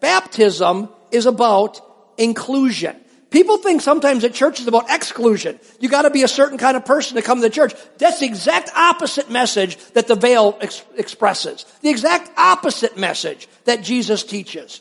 baptism 0.00 0.88
is 1.10 1.26
about 1.26 1.80
inclusion. 2.18 2.96
People 3.30 3.58
think 3.58 3.80
sometimes 3.80 4.22
that 4.22 4.34
church 4.34 4.58
is 4.58 4.66
about 4.66 4.90
exclusion. 4.90 5.60
You 5.78 5.88
gotta 5.88 6.10
be 6.10 6.24
a 6.24 6.28
certain 6.28 6.58
kind 6.58 6.76
of 6.76 6.84
person 6.84 7.14
to 7.14 7.22
come 7.22 7.40
to 7.40 7.50
church. 7.50 7.74
That's 7.98 8.18
the 8.18 8.26
exact 8.26 8.70
opposite 8.74 9.30
message 9.30 9.76
that 9.92 10.08
the 10.08 10.16
veil 10.16 10.58
ex- 10.60 10.82
expresses. 10.96 11.64
The 11.82 11.90
exact 11.90 12.36
opposite 12.36 12.96
message 12.96 13.46
that 13.66 13.84
Jesus 13.84 14.24
teaches. 14.24 14.80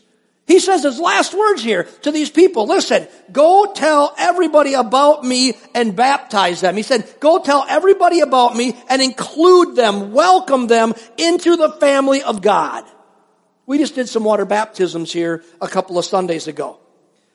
He 0.50 0.60
says 0.60 0.82
his 0.82 1.00
last 1.00 1.36
words 1.36 1.62
here 1.62 1.84
to 2.02 2.12
these 2.12 2.32
people. 2.32 2.66
Listen, 2.66 3.08
go 3.32 3.72
tell 3.72 4.16
everybody 4.18 4.74
about 4.74 5.24
me 5.24 5.54
and 5.76 5.96
baptize 5.96 6.60
them. 6.60 6.76
He 6.76 6.82
said, 6.82 7.08
go 7.20 7.38
tell 7.38 7.64
everybody 7.70 8.22
about 8.22 8.56
me 8.56 8.76
and 8.90 9.00
include 9.00 9.76
them, 9.76 10.12
welcome 10.12 10.66
them 10.66 10.96
into 11.20 11.56
the 11.56 11.70
family 11.74 12.24
of 12.24 12.42
God. 12.42 12.84
We 13.68 13.78
just 13.78 13.94
did 13.94 14.10
some 14.10 14.24
water 14.24 14.44
baptisms 14.44 15.14
here 15.14 15.44
a 15.62 15.68
couple 15.68 16.00
of 16.00 16.06
Sundays 16.06 16.48
ago. 16.48 16.80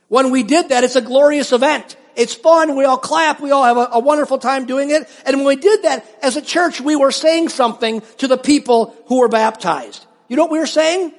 When 0.09 0.33
we 0.33 0.43
did 0.43 0.71
that, 0.71 0.83
it's 0.83 0.97
a 0.97 1.01
glorious 1.01 1.53
event. 1.53 1.97
It's 2.17 2.35
fun. 2.35 2.75
We 2.75 2.85
all 2.85 2.99
clap. 2.99 3.41
We 3.41 3.53
all 3.53 3.63
have 3.63 3.77
a, 3.77 3.89
a, 3.93 4.01
wonderful 4.01 4.39
time 4.39 4.67
doing 4.67 4.91
it. 4.91 5.09
And 5.25 5.37
when 5.37 5.47
we 5.47 5.55
did 5.55 5.83
that, 5.83 6.05
as 6.21 6.37
a 6.37 6.43
church, 6.43 6.81
we 6.81 6.97
were 6.97 7.13
saying 7.13 7.51
something 7.51 8.03
to 8.19 8.27
the 8.27 8.39
people 8.39 8.97
who 9.07 9.21
were 9.21 9.29
baptized. 9.29 10.05
You 10.27 10.35
know 10.35 10.43
what 10.43 10.51
we 10.53 10.59
were 10.59 10.67
saying? 10.67 11.15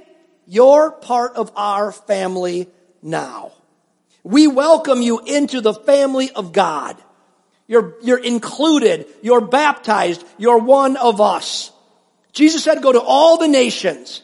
You're 0.47 0.91
part 0.91 1.35
of 1.35 1.51
our 1.55 1.91
family 1.91 2.67
now. 3.01 3.51
We 4.23 4.47
welcome 4.47 5.01
you 5.01 5.19
into 5.19 5.61
the 5.61 5.73
family 5.73 6.31
of 6.31 6.51
God. 6.51 6.97
You're, 7.67 7.95
you're 8.01 8.23
included. 8.23 9.07
You're 9.21 9.41
baptized. 9.41 10.23
You're 10.37 10.59
one 10.59 10.97
of 10.97 11.21
us. 11.21 11.71
Jesus 12.31 12.63
said, 12.63 12.81
go 12.81 12.91
to 12.91 13.01
all 13.01 13.37
the 13.37 13.47
nations, 13.47 14.21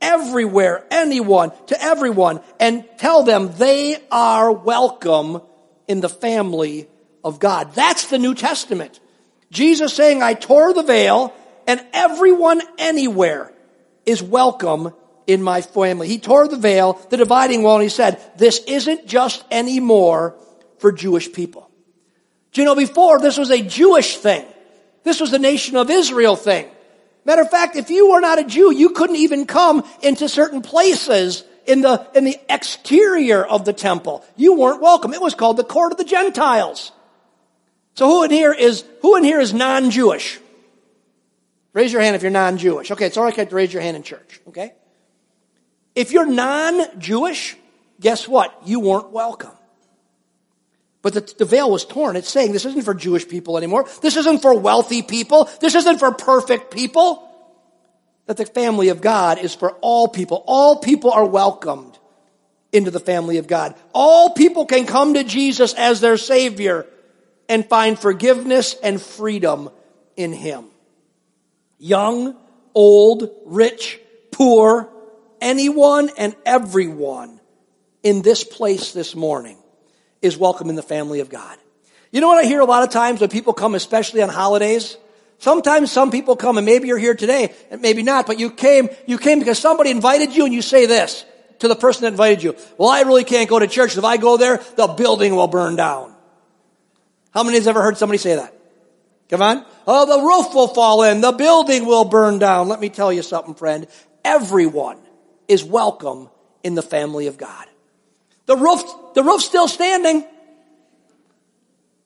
everywhere, 0.00 0.84
anyone, 0.90 1.52
to 1.66 1.82
everyone, 1.82 2.40
and 2.58 2.84
tell 2.96 3.22
them 3.22 3.52
they 3.58 3.96
are 4.10 4.50
welcome 4.50 5.42
in 5.86 6.00
the 6.00 6.08
family 6.08 6.88
of 7.22 7.38
God. 7.38 7.74
That's 7.74 8.06
the 8.06 8.18
New 8.18 8.34
Testament. 8.34 8.98
Jesus 9.50 9.92
saying, 9.92 10.22
I 10.22 10.34
tore 10.34 10.72
the 10.72 10.82
veil 10.82 11.34
and 11.66 11.84
everyone 11.92 12.62
anywhere 12.78 13.52
is 14.06 14.22
welcome 14.22 14.94
in 15.32 15.42
my 15.42 15.62
family. 15.62 16.08
He 16.08 16.18
tore 16.18 16.48
the 16.48 16.56
veil, 16.56 16.94
the 17.10 17.16
dividing 17.16 17.62
wall, 17.62 17.76
and 17.76 17.82
he 17.82 17.88
said, 17.88 18.20
this 18.36 18.58
isn't 18.66 19.06
just 19.06 19.44
anymore 19.50 20.34
for 20.78 20.92
Jewish 20.92 21.32
people. 21.32 21.70
Do 22.52 22.60
you 22.60 22.64
know 22.64 22.74
before 22.74 23.18
this 23.18 23.38
was 23.38 23.50
a 23.50 23.62
Jewish 23.62 24.16
thing? 24.16 24.44
This 25.04 25.20
was 25.20 25.30
the 25.30 25.38
nation 25.38 25.76
of 25.76 25.90
Israel 25.90 26.36
thing. 26.36 26.68
Matter 27.24 27.42
of 27.42 27.50
fact, 27.50 27.76
if 27.76 27.90
you 27.90 28.10
were 28.10 28.20
not 28.20 28.38
a 28.38 28.44
Jew, 28.44 28.72
you 28.72 28.90
couldn't 28.90 29.16
even 29.16 29.46
come 29.46 29.84
into 30.02 30.28
certain 30.28 30.62
places 30.62 31.44
in 31.66 31.82
the, 31.82 32.06
in 32.14 32.24
the 32.24 32.38
exterior 32.48 33.44
of 33.44 33.64
the 33.64 33.72
temple. 33.72 34.24
You 34.36 34.54
weren't 34.54 34.80
welcome. 34.80 35.14
It 35.14 35.20
was 35.20 35.34
called 35.34 35.56
the 35.56 35.64
court 35.64 35.92
of 35.92 35.98
the 35.98 36.04
Gentiles. 36.04 36.92
So 37.94 38.06
who 38.08 38.22
in 38.24 38.30
here 38.30 38.52
is, 38.52 38.84
who 39.02 39.16
in 39.16 39.24
here 39.24 39.40
is 39.40 39.52
non-Jewish? 39.52 40.40
Raise 41.72 41.92
your 41.92 42.02
hand 42.02 42.16
if 42.16 42.22
you're 42.22 42.30
non-Jewish. 42.30 42.90
Okay, 42.90 43.06
it's 43.06 43.16
alright 43.16 43.34
to 43.34 43.54
raise 43.54 43.72
your 43.72 43.82
hand 43.82 43.96
in 43.96 44.02
church. 44.02 44.40
Okay? 44.48 44.72
If 45.94 46.12
you're 46.12 46.26
non-Jewish, 46.26 47.56
guess 48.00 48.28
what? 48.28 48.56
You 48.64 48.80
weren't 48.80 49.10
welcome. 49.10 49.50
But 51.02 51.14
the, 51.14 51.34
the, 51.38 51.44
veil 51.44 51.70
was 51.70 51.84
torn. 51.84 52.16
It's 52.16 52.28
saying 52.28 52.52
this 52.52 52.66
isn't 52.66 52.82
for 52.82 52.94
Jewish 52.94 53.26
people 53.26 53.56
anymore. 53.56 53.88
This 54.02 54.16
isn't 54.16 54.42
for 54.42 54.58
wealthy 54.58 55.02
people. 55.02 55.48
This 55.60 55.74
isn't 55.74 55.98
for 55.98 56.12
perfect 56.12 56.70
people. 56.70 57.26
That 58.26 58.36
the 58.36 58.44
family 58.44 58.90
of 58.90 59.00
God 59.00 59.38
is 59.38 59.54
for 59.54 59.72
all 59.80 60.08
people. 60.08 60.44
All 60.46 60.76
people 60.76 61.10
are 61.10 61.24
welcomed 61.24 61.98
into 62.70 62.90
the 62.90 63.00
family 63.00 63.38
of 63.38 63.46
God. 63.46 63.74
All 63.94 64.30
people 64.30 64.66
can 64.66 64.86
come 64.86 65.14
to 65.14 65.24
Jesus 65.24 65.72
as 65.74 66.00
their 66.00 66.18
Savior 66.18 66.86
and 67.48 67.66
find 67.66 67.98
forgiveness 67.98 68.76
and 68.82 69.00
freedom 69.00 69.70
in 70.16 70.32
Him. 70.32 70.66
Young, 71.78 72.36
old, 72.74 73.30
rich, 73.46 73.98
poor, 74.30 74.88
anyone 75.40 76.10
and 76.16 76.34
everyone 76.44 77.40
in 78.02 78.22
this 78.22 78.44
place 78.44 78.92
this 78.92 79.14
morning 79.14 79.56
is 80.22 80.36
welcome 80.36 80.68
in 80.68 80.76
the 80.76 80.82
family 80.82 81.20
of 81.20 81.28
God. 81.28 81.56
You 82.10 82.20
know 82.20 82.28
what 82.28 82.44
I 82.44 82.46
hear 82.46 82.60
a 82.60 82.64
lot 82.64 82.82
of 82.82 82.90
times 82.90 83.20
when 83.20 83.30
people 83.30 83.52
come, 83.52 83.74
especially 83.74 84.22
on 84.22 84.28
holidays? 84.28 84.96
Sometimes 85.38 85.90
some 85.90 86.10
people 86.10 86.36
come 86.36 86.58
and 86.58 86.66
maybe 86.66 86.88
you're 86.88 86.98
here 86.98 87.14
today 87.14 87.54
and 87.70 87.80
maybe 87.80 88.02
not, 88.02 88.26
but 88.26 88.38
you 88.38 88.50
came, 88.50 88.88
you 89.06 89.16
came 89.16 89.38
because 89.38 89.58
somebody 89.58 89.90
invited 89.90 90.36
you 90.36 90.44
and 90.44 90.52
you 90.52 90.60
say 90.60 90.86
this 90.86 91.24
to 91.60 91.68
the 91.68 91.76
person 91.76 92.02
that 92.02 92.08
invited 92.08 92.42
you. 92.42 92.56
Well, 92.76 92.90
I 92.90 93.02
really 93.02 93.24
can't 93.24 93.48
go 93.48 93.58
to 93.58 93.66
church. 93.66 93.96
If 93.96 94.04
I 94.04 94.16
go 94.16 94.36
there, 94.36 94.60
the 94.76 94.88
building 94.88 95.34
will 95.34 95.46
burn 95.46 95.76
down. 95.76 96.14
How 97.32 97.42
many 97.42 97.56
has 97.56 97.68
ever 97.68 97.80
heard 97.80 97.96
somebody 97.96 98.18
say 98.18 98.36
that? 98.36 98.54
Come 99.28 99.42
on. 99.42 99.64
Oh, 99.86 100.06
the 100.06 100.26
roof 100.26 100.52
will 100.52 100.68
fall 100.68 101.04
in. 101.04 101.20
The 101.20 101.32
building 101.32 101.86
will 101.86 102.04
burn 102.04 102.38
down. 102.38 102.68
Let 102.68 102.80
me 102.80 102.88
tell 102.88 103.12
you 103.12 103.22
something, 103.22 103.54
friend. 103.54 103.86
Everyone 104.24 104.98
is 105.50 105.64
welcome 105.64 106.30
in 106.62 106.76
the 106.76 106.82
family 106.82 107.26
of 107.26 107.36
God. 107.36 107.66
The 108.46 108.56
roof, 108.56 108.82
the 109.14 109.24
roof's 109.24 109.44
still 109.44 109.66
standing. 109.66 110.24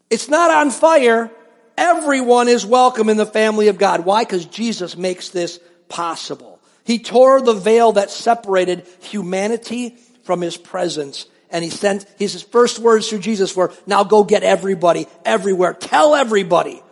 It's 0.09 0.31
not 0.31 0.51
on 0.51 0.71
fire. 0.71 1.31
Everyone 1.77 2.49
is 2.49 2.65
welcome 2.65 3.11
in 3.11 3.19
the 3.19 3.27
family 3.27 3.69
of 3.69 3.77
God. 3.77 4.07
Why? 4.07 4.25
Because 4.25 4.47
Jesus 4.47 4.97
makes 4.97 5.29
this 5.29 5.61
possible. 5.91 6.59
He 6.85 6.99
tore 6.99 7.43
the 7.43 7.53
veil 7.53 7.93
that 7.93 8.11
separated 8.11 8.87
humanity 9.03 9.97
from 10.23 10.41
his 10.41 10.57
presence. 10.57 11.27
And 11.51 11.63
he 11.63 11.71
sent, 11.71 12.07
his 12.19 12.43
first 12.43 12.79
words 12.79 13.11
through 13.11 13.19
Jesus 13.19 13.55
were, 13.55 13.75
now 13.87 14.05
go 14.05 14.25
get 14.25 14.43
everybody, 14.43 15.07
everywhere. 15.25 15.75
Tell 15.75 16.15
everybody 16.15 16.83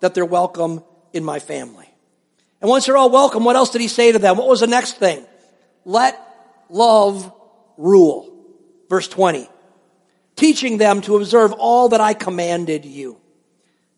that 0.00 0.14
they're 0.14 0.24
welcome 0.24 0.82
in 1.12 1.22
my 1.22 1.38
family. 1.38 1.88
And 2.60 2.68
once 2.68 2.86
they're 2.86 2.96
all 2.96 3.10
welcome, 3.10 3.44
what 3.44 3.54
else 3.54 3.70
did 3.70 3.80
he 3.80 3.88
say 3.88 4.10
to 4.10 4.18
them? 4.18 4.36
What 4.36 4.48
was 4.48 4.60
the 4.60 4.66
next 4.66 4.96
thing? 4.96 5.24
Let 5.84 6.18
love 6.68 7.32
rule. 7.76 8.32
Verse 8.88 9.08
20. 9.08 9.48
Teaching 10.36 10.78
them 10.78 11.00
to 11.02 11.16
observe 11.16 11.52
all 11.52 11.90
that 11.90 12.00
I 12.00 12.14
commanded 12.14 12.84
you. 12.84 13.18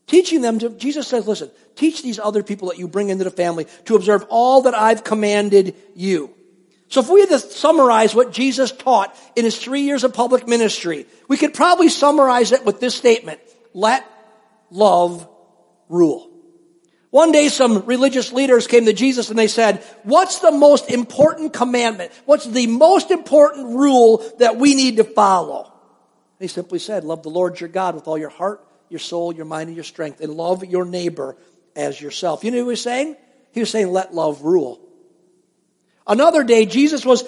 Teaching 0.07 0.41
them 0.43 0.59
to, 0.59 0.71
Jesus 0.71 1.07
says, 1.07 1.27
listen, 1.27 1.51
teach 1.77 2.03
these 2.03 2.19
other 2.19 2.43
people 2.43 2.69
that 2.69 2.79
you 2.79 2.89
bring 2.89 3.09
into 3.09 3.25
the 3.25 3.31
family 3.31 3.67
to 3.87 3.95
observe 3.97 4.27
all 4.29 4.63
that 4.63 4.75
I've 4.75 5.05
commanded 5.05 5.75
you. 5.95 6.35
So 6.89 7.01
if 7.01 7.09
we 7.09 7.21
had 7.21 7.31
to 7.31 7.39
summarize 7.39 8.15
what 8.15 8.33
Jesus 8.33 8.71
taught 8.73 9.17
in 9.35 9.45
his 9.45 9.57
three 9.57 9.83
years 9.83 10.05
of 10.05 10.13
public 10.13 10.47
ministry, 10.47 11.07
we 11.29 11.39
could 11.39 11.55
probably 11.55 11.89
summarize 11.89 12.53
it 12.53 12.67
with 12.67 12.81
this 12.81 12.95
statement. 12.95 13.41
Let 13.73 14.05
love 14.71 15.27
rule. 15.89 16.32
One 17.13 17.31
day 17.31 17.51
some 17.51 17.85
religious 17.85 18.33
leaders 18.33 18.67
came 18.67 18.87
to 18.87 18.95
Jesus 18.95 19.29
and 19.29 19.39
they 19.39 19.47
said, 19.47 19.85
what's 20.03 20.39
the 20.39 20.51
most 20.51 20.91
important 20.91 21.53
commandment? 21.53 22.11
What's 22.25 22.47
the 22.47 22.67
most 22.67 23.11
important 23.11 23.77
rule 23.77 24.25
that 24.39 24.57
we 24.57 24.75
need 24.75 24.97
to 24.97 25.05
follow? 25.05 25.71
He 26.41 26.49
simply 26.49 26.79
said, 26.79 27.05
love 27.05 27.23
the 27.23 27.29
Lord 27.29 27.61
your 27.61 27.69
God 27.69 27.95
with 27.95 28.09
all 28.09 28.17
your 28.17 28.31
heart, 28.31 28.67
your 28.89 28.99
soul, 28.99 29.35
your 29.35 29.45
mind, 29.45 29.69
and 29.69 29.77
your 29.77 29.85
strength, 29.85 30.23
and 30.23 30.33
love 30.33 30.65
your 30.65 30.87
neighbor 30.87 31.37
as 31.77 32.01
yourself. 32.01 32.45
You 32.45 32.51
know 32.51 32.57
what 32.57 32.63
he 32.63 32.69
was 32.69 32.83
saying? 32.83 33.17
He 33.53 33.61
was 33.61 33.69
saying, 33.69 33.93
let 33.93 34.15
love 34.15 34.41
rule. 34.41 34.81
Another 36.07 36.43
day, 36.43 36.65
Jesus 36.65 37.05
was 37.05 37.25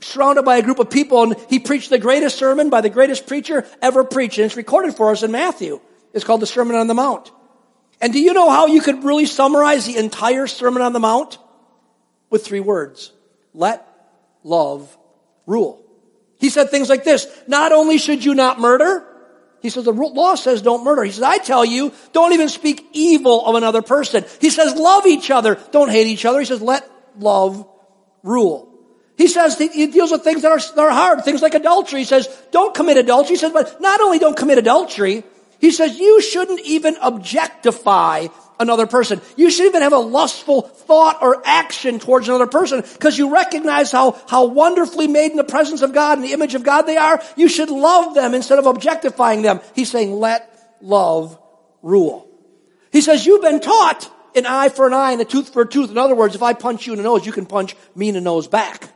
surrounded 0.00 0.44
by 0.44 0.58
a 0.58 0.62
group 0.62 0.80
of 0.80 0.90
people 0.90 1.22
and 1.22 1.36
he 1.48 1.60
preached 1.60 1.88
the 1.88 1.98
greatest 1.98 2.36
sermon 2.36 2.68
by 2.68 2.82
the 2.82 2.90
greatest 2.90 3.26
preacher 3.26 3.66
ever 3.80 4.04
preached. 4.04 4.36
And 4.36 4.44
it's 4.44 4.56
recorded 4.56 4.94
for 4.94 5.12
us 5.12 5.22
in 5.22 5.32
Matthew. 5.32 5.80
It's 6.12 6.26
called 6.26 6.42
the 6.42 6.46
Sermon 6.46 6.76
on 6.76 6.88
the 6.88 6.94
Mount. 6.94 7.32
And 8.00 8.12
do 8.12 8.20
you 8.20 8.32
know 8.32 8.50
how 8.50 8.66
you 8.66 8.80
could 8.80 9.04
really 9.04 9.26
summarize 9.26 9.86
the 9.86 9.96
entire 9.96 10.46
Sermon 10.46 10.82
on 10.82 10.92
the 10.92 11.00
Mount? 11.00 11.38
With 12.30 12.44
three 12.44 12.60
words. 12.60 13.12
Let 13.52 13.86
love 14.42 14.96
rule. 15.46 15.84
He 16.38 16.50
said 16.50 16.70
things 16.70 16.88
like 16.88 17.04
this. 17.04 17.26
Not 17.46 17.72
only 17.72 17.98
should 17.98 18.24
you 18.24 18.34
not 18.34 18.58
murder, 18.58 19.06
he 19.62 19.70
says 19.70 19.84
the 19.84 19.92
law 19.92 20.34
says 20.34 20.60
don't 20.60 20.84
murder. 20.84 21.04
He 21.04 21.10
says, 21.10 21.22
I 21.22 21.38
tell 21.38 21.64
you, 21.64 21.92
don't 22.12 22.32
even 22.32 22.48
speak 22.48 22.86
evil 22.92 23.46
of 23.46 23.54
another 23.54 23.82
person. 23.82 24.24
He 24.40 24.50
says, 24.50 24.74
love 24.74 25.06
each 25.06 25.30
other. 25.30 25.58
Don't 25.70 25.90
hate 25.90 26.06
each 26.06 26.24
other. 26.24 26.40
He 26.40 26.44
says, 26.44 26.60
let 26.60 26.86
love 27.18 27.66
rule. 28.22 28.70
He 29.16 29.28
says 29.28 29.56
he 29.56 29.86
deals 29.86 30.10
with 30.10 30.22
things 30.22 30.42
that 30.42 30.50
are, 30.50 30.58
that 30.58 30.78
are 30.78 30.90
hard, 30.90 31.24
things 31.24 31.40
like 31.40 31.54
adultery. 31.54 32.00
He 32.00 32.04
says, 32.04 32.28
don't 32.50 32.74
commit 32.74 32.96
adultery. 32.96 33.36
He 33.36 33.38
says, 33.38 33.52
but 33.52 33.80
not 33.80 34.00
only 34.00 34.18
don't 34.18 34.36
commit 34.36 34.58
adultery, 34.58 35.22
he 35.64 35.72
says 35.72 35.98
you 35.98 36.20
shouldn't 36.20 36.60
even 36.60 36.94
objectify 37.00 38.26
another 38.60 38.86
person. 38.86 39.22
You 39.34 39.48
should 39.50 39.64
even 39.64 39.80
have 39.80 39.94
a 39.94 39.98
lustful 39.98 40.60
thought 40.60 41.22
or 41.22 41.40
action 41.42 41.98
towards 41.98 42.28
another 42.28 42.46
person 42.46 42.82
because 42.82 43.16
you 43.16 43.32
recognize 43.32 43.90
how, 43.90 44.20
how 44.28 44.44
wonderfully 44.44 45.08
made 45.08 45.30
in 45.30 45.38
the 45.38 45.42
presence 45.42 45.80
of 45.80 45.94
God 45.94 46.18
and 46.18 46.26
the 46.26 46.34
image 46.34 46.54
of 46.54 46.64
God 46.64 46.82
they 46.82 46.98
are. 46.98 47.22
You 47.34 47.48
should 47.48 47.70
love 47.70 48.14
them 48.14 48.34
instead 48.34 48.58
of 48.58 48.66
objectifying 48.66 49.40
them. 49.40 49.58
He's 49.74 49.90
saying 49.90 50.12
let 50.12 50.76
love 50.82 51.38
rule. 51.80 52.28
He 52.92 53.00
says 53.00 53.24
you've 53.24 53.40
been 53.40 53.60
taught 53.60 54.12
an 54.36 54.44
eye 54.44 54.68
for 54.68 54.86
an 54.86 54.92
eye 54.92 55.12
and 55.12 55.20
a 55.22 55.24
tooth 55.24 55.50
for 55.50 55.62
a 55.62 55.66
tooth. 55.66 55.90
In 55.90 55.96
other 55.96 56.14
words, 56.14 56.34
if 56.34 56.42
I 56.42 56.52
punch 56.52 56.86
you 56.86 56.92
in 56.92 56.98
the 56.98 57.04
nose, 57.04 57.24
you 57.24 57.32
can 57.32 57.46
punch 57.46 57.74
me 57.94 58.08
in 58.08 58.16
the 58.16 58.20
nose 58.20 58.48
back. 58.48 58.92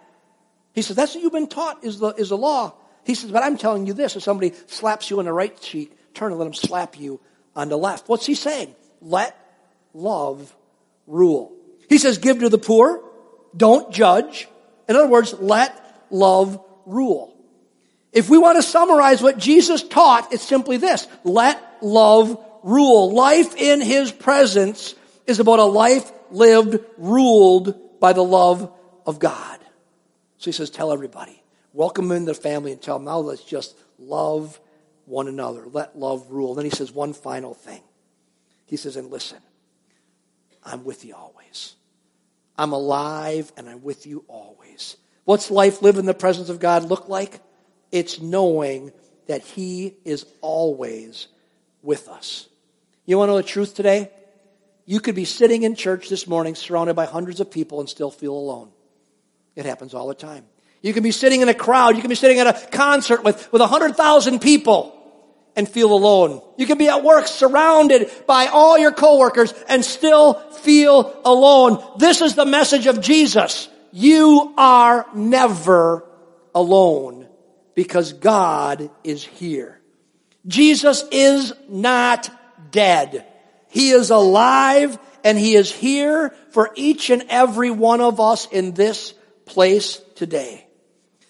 He 0.75 0.83
says 0.83 0.97
that's 0.97 1.15
what 1.15 1.25
you've 1.25 1.33
been 1.33 1.49
taught 1.49 1.83
is 1.83 1.99
the, 1.99 2.09
is 2.09 2.29
the 2.29 2.37
law. 2.37 2.75
He 3.05 3.15
says, 3.15 3.33
but 3.33 3.43
I'm 3.43 3.57
telling 3.57 3.87
you 3.87 3.95
this. 3.95 4.17
If 4.17 4.23
somebody 4.23 4.53
slaps 4.67 5.09
you 5.09 5.19
on 5.19 5.25
the 5.25 5.33
right 5.33 5.59
cheek, 5.63 5.98
turn 6.19 6.33
and 6.33 6.39
let 6.39 6.47
him 6.47 6.55
slap 6.55 6.99
you 6.99 7.21
on 7.55 7.69
the 7.69 7.77
left. 7.77 8.09
What's 8.09 8.27
he 8.27 8.35
saying? 8.35 8.75
Let 9.01 9.37
love 9.95 10.55
rule. 11.07 11.53
He 11.89 11.99
says, 11.99 12.19
give 12.19 12.41
to 12.41 12.49
the 12.49 12.59
poor. 12.59 13.03
Don't 13.57 13.93
judge. 13.93 14.49
In 14.89 14.97
other 14.97 15.09
words, 15.09 15.33
let 15.33 16.07
love 16.11 16.63
rule. 16.87 17.35
If 18.13 18.29
we 18.29 18.39
want 18.39 18.57
to 18.57 18.63
summarize 18.63 19.23
what 19.23 19.39
Jesus 19.39 19.83
taught, 19.83 20.33
it's 20.33 20.43
simply 20.43 20.77
this. 20.77 21.07
Let 21.25 21.63
love 21.83 22.43
rule. 22.63 23.13
Life 23.13 23.55
in 23.57 23.81
His 23.81 24.11
presence 24.11 24.95
is 25.27 25.41
about 25.41 25.59
a 25.59 25.65
life 25.65 26.11
lived, 26.31 26.79
ruled 26.97 28.01
by 28.01 28.13
the 28.13 28.25
love 28.25 28.73
of 29.07 29.19
God. 29.19 29.59
So 30.39 30.47
He 30.47 30.53
says, 30.53 30.71
tell 30.71 30.93
everybody. 30.93 31.43
Welcome 31.73 32.11
in 32.13 32.25
the 32.25 32.35
family 32.35 32.73
and 32.73 32.81
tell 32.81 32.99
them, 32.99 33.05
now 33.05 33.19
let's 33.19 33.45
just 33.45 33.77
love 33.99 34.59
one 35.09 35.29
another. 35.29 35.65
Let 35.67 35.99
love 35.99 36.31
rule. 36.31 36.55
Then 36.55 36.65
He 36.65 36.71
says 36.71 36.93
one 36.93 37.13
final 37.13 37.55
thing. 37.55 37.83
He 38.67 38.77
says, 38.77 38.97
and 38.97 39.11
listen, 39.11 39.39
I'm 40.63 40.85
with 40.85 41.05
you 41.05 41.15
always. 41.15 41.75
I'm 42.57 42.73
alive 42.73 43.51
and 43.57 43.69
I'm 43.69 43.83
with 43.83 44.07
you 44.07 44.25
always. 44.29 44.97
What's 45.25 45.51
life 45.51 45.81
live 45.81 45.97
in 45.97 46.07
the 46.07 46.15
presence 46.15 46.49
of 46.49 46.61
God 46.61 46.85
look 46.85 47.09
like? 47.09 47.41
It's 47.91 48.21
knowing 48.21 48.93
that 49.27 49.43
He 49.43 49.95
is 50.05 50.27
always 50.41 51.29
with 51.83 52.09
us. 52.09 52.49
You 53.07 53.17
want 53.17 53.29
to 53.29 53.33
know 53.33 53.37
the 53.39 53.43
truth 53.43 53.75
today? 53.75 54.11
You 54.85 55.01
could 55.01 55.15
be 55.15 55.25
sitting 55.25 55.63
in 55.63 55.75
church 55.75 56.09
this 56.09 56.27
morning 56.27 56.55
surrounded 56.55 56.95
by 56.95 57.07
hundreds 57.07 57.41
of 57.41 57.51
people 57.51 57.81
and 57.81 57.89
still 57.89 58.11
feel 58.11 58.35
alone. 58.35 58.71
It 59.55 59.67
happens 59.67 59.95
all 59.95 60.09
the 60.09 60.15
time. 60.15 60.45
You 60.83 60.93
can 60.93 61.03
be 61.03 61.11
sitting 61.11 61.41
in 61.41 61.49
a 61.49 61.55
crowd. 61.55 61.97
You 61.97 62.03
can 62.03 62.09
be 62.09 62.15
sitting 62.15 62.39
at 62.39 62.47
a 62.47 62.69
concert 62.71 63.25
with, 63.25 63.51
with 63.53 63.61
100,000 63.61 64.41
people 64.41 64.98
and 65.59 65.69
feel 65.69 65.93
alone. 65.93 66.41
You 66.57 66.67
can 66.67 66.79
be 66.79 66.87
at 66.87 67.03
work 67.03 67.27
surrounded 67.27 68.13
by 68.29 68.47
all 68.47 68.79
your 68.79 68.93
coworkers 68.93 69.53
and 69.69 69.85
still 69.85 70.35
feel 70.35 71.21
alone. 71.25 71.83
This 71.99 72.23
is 72.23 72.37
the 72.37 72.47
message 72.47 72.87
of 72.87 73.01
Jesus. 73.01 73.69
You 73.91 74.55
are 74.57 75.05
never 75.17 76.05
alone 76.55 77.27
because 77.75 78.13
God 78.13 78.89
is 79.03 79.25
here. 79.25 79.81
Jesus 80.47 81.05
is 81.11 81.53
not 81.69 82.31
dead. 82.71 83.27
He 83.69 83.91
is 83.91 84.11
alive 84.11 84.97
and 85.25 85.37
he 85.37 85.57
is 85.57 85.73
here 85.73 86.31
for 86.51 86.71
each 86.77 87.11
and 87.11 87.25
every 87.31 87.73
one 87.73 88.01
of 88.01 88.21
us 88.21 88.47
in 88.47 88.75
this 88.75 89.13
place 89.45 90.01
today. 90.15 90.69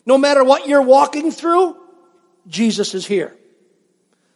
No 0.04 0.18
matter 0.18 0.44
what 0.44 0.68
you're 0.68 0.82
walking 0.82 1.30
through, 1.30 1.78
Jesus 2.46 2.94
is 2.94 3.06
here. 3.06 3.34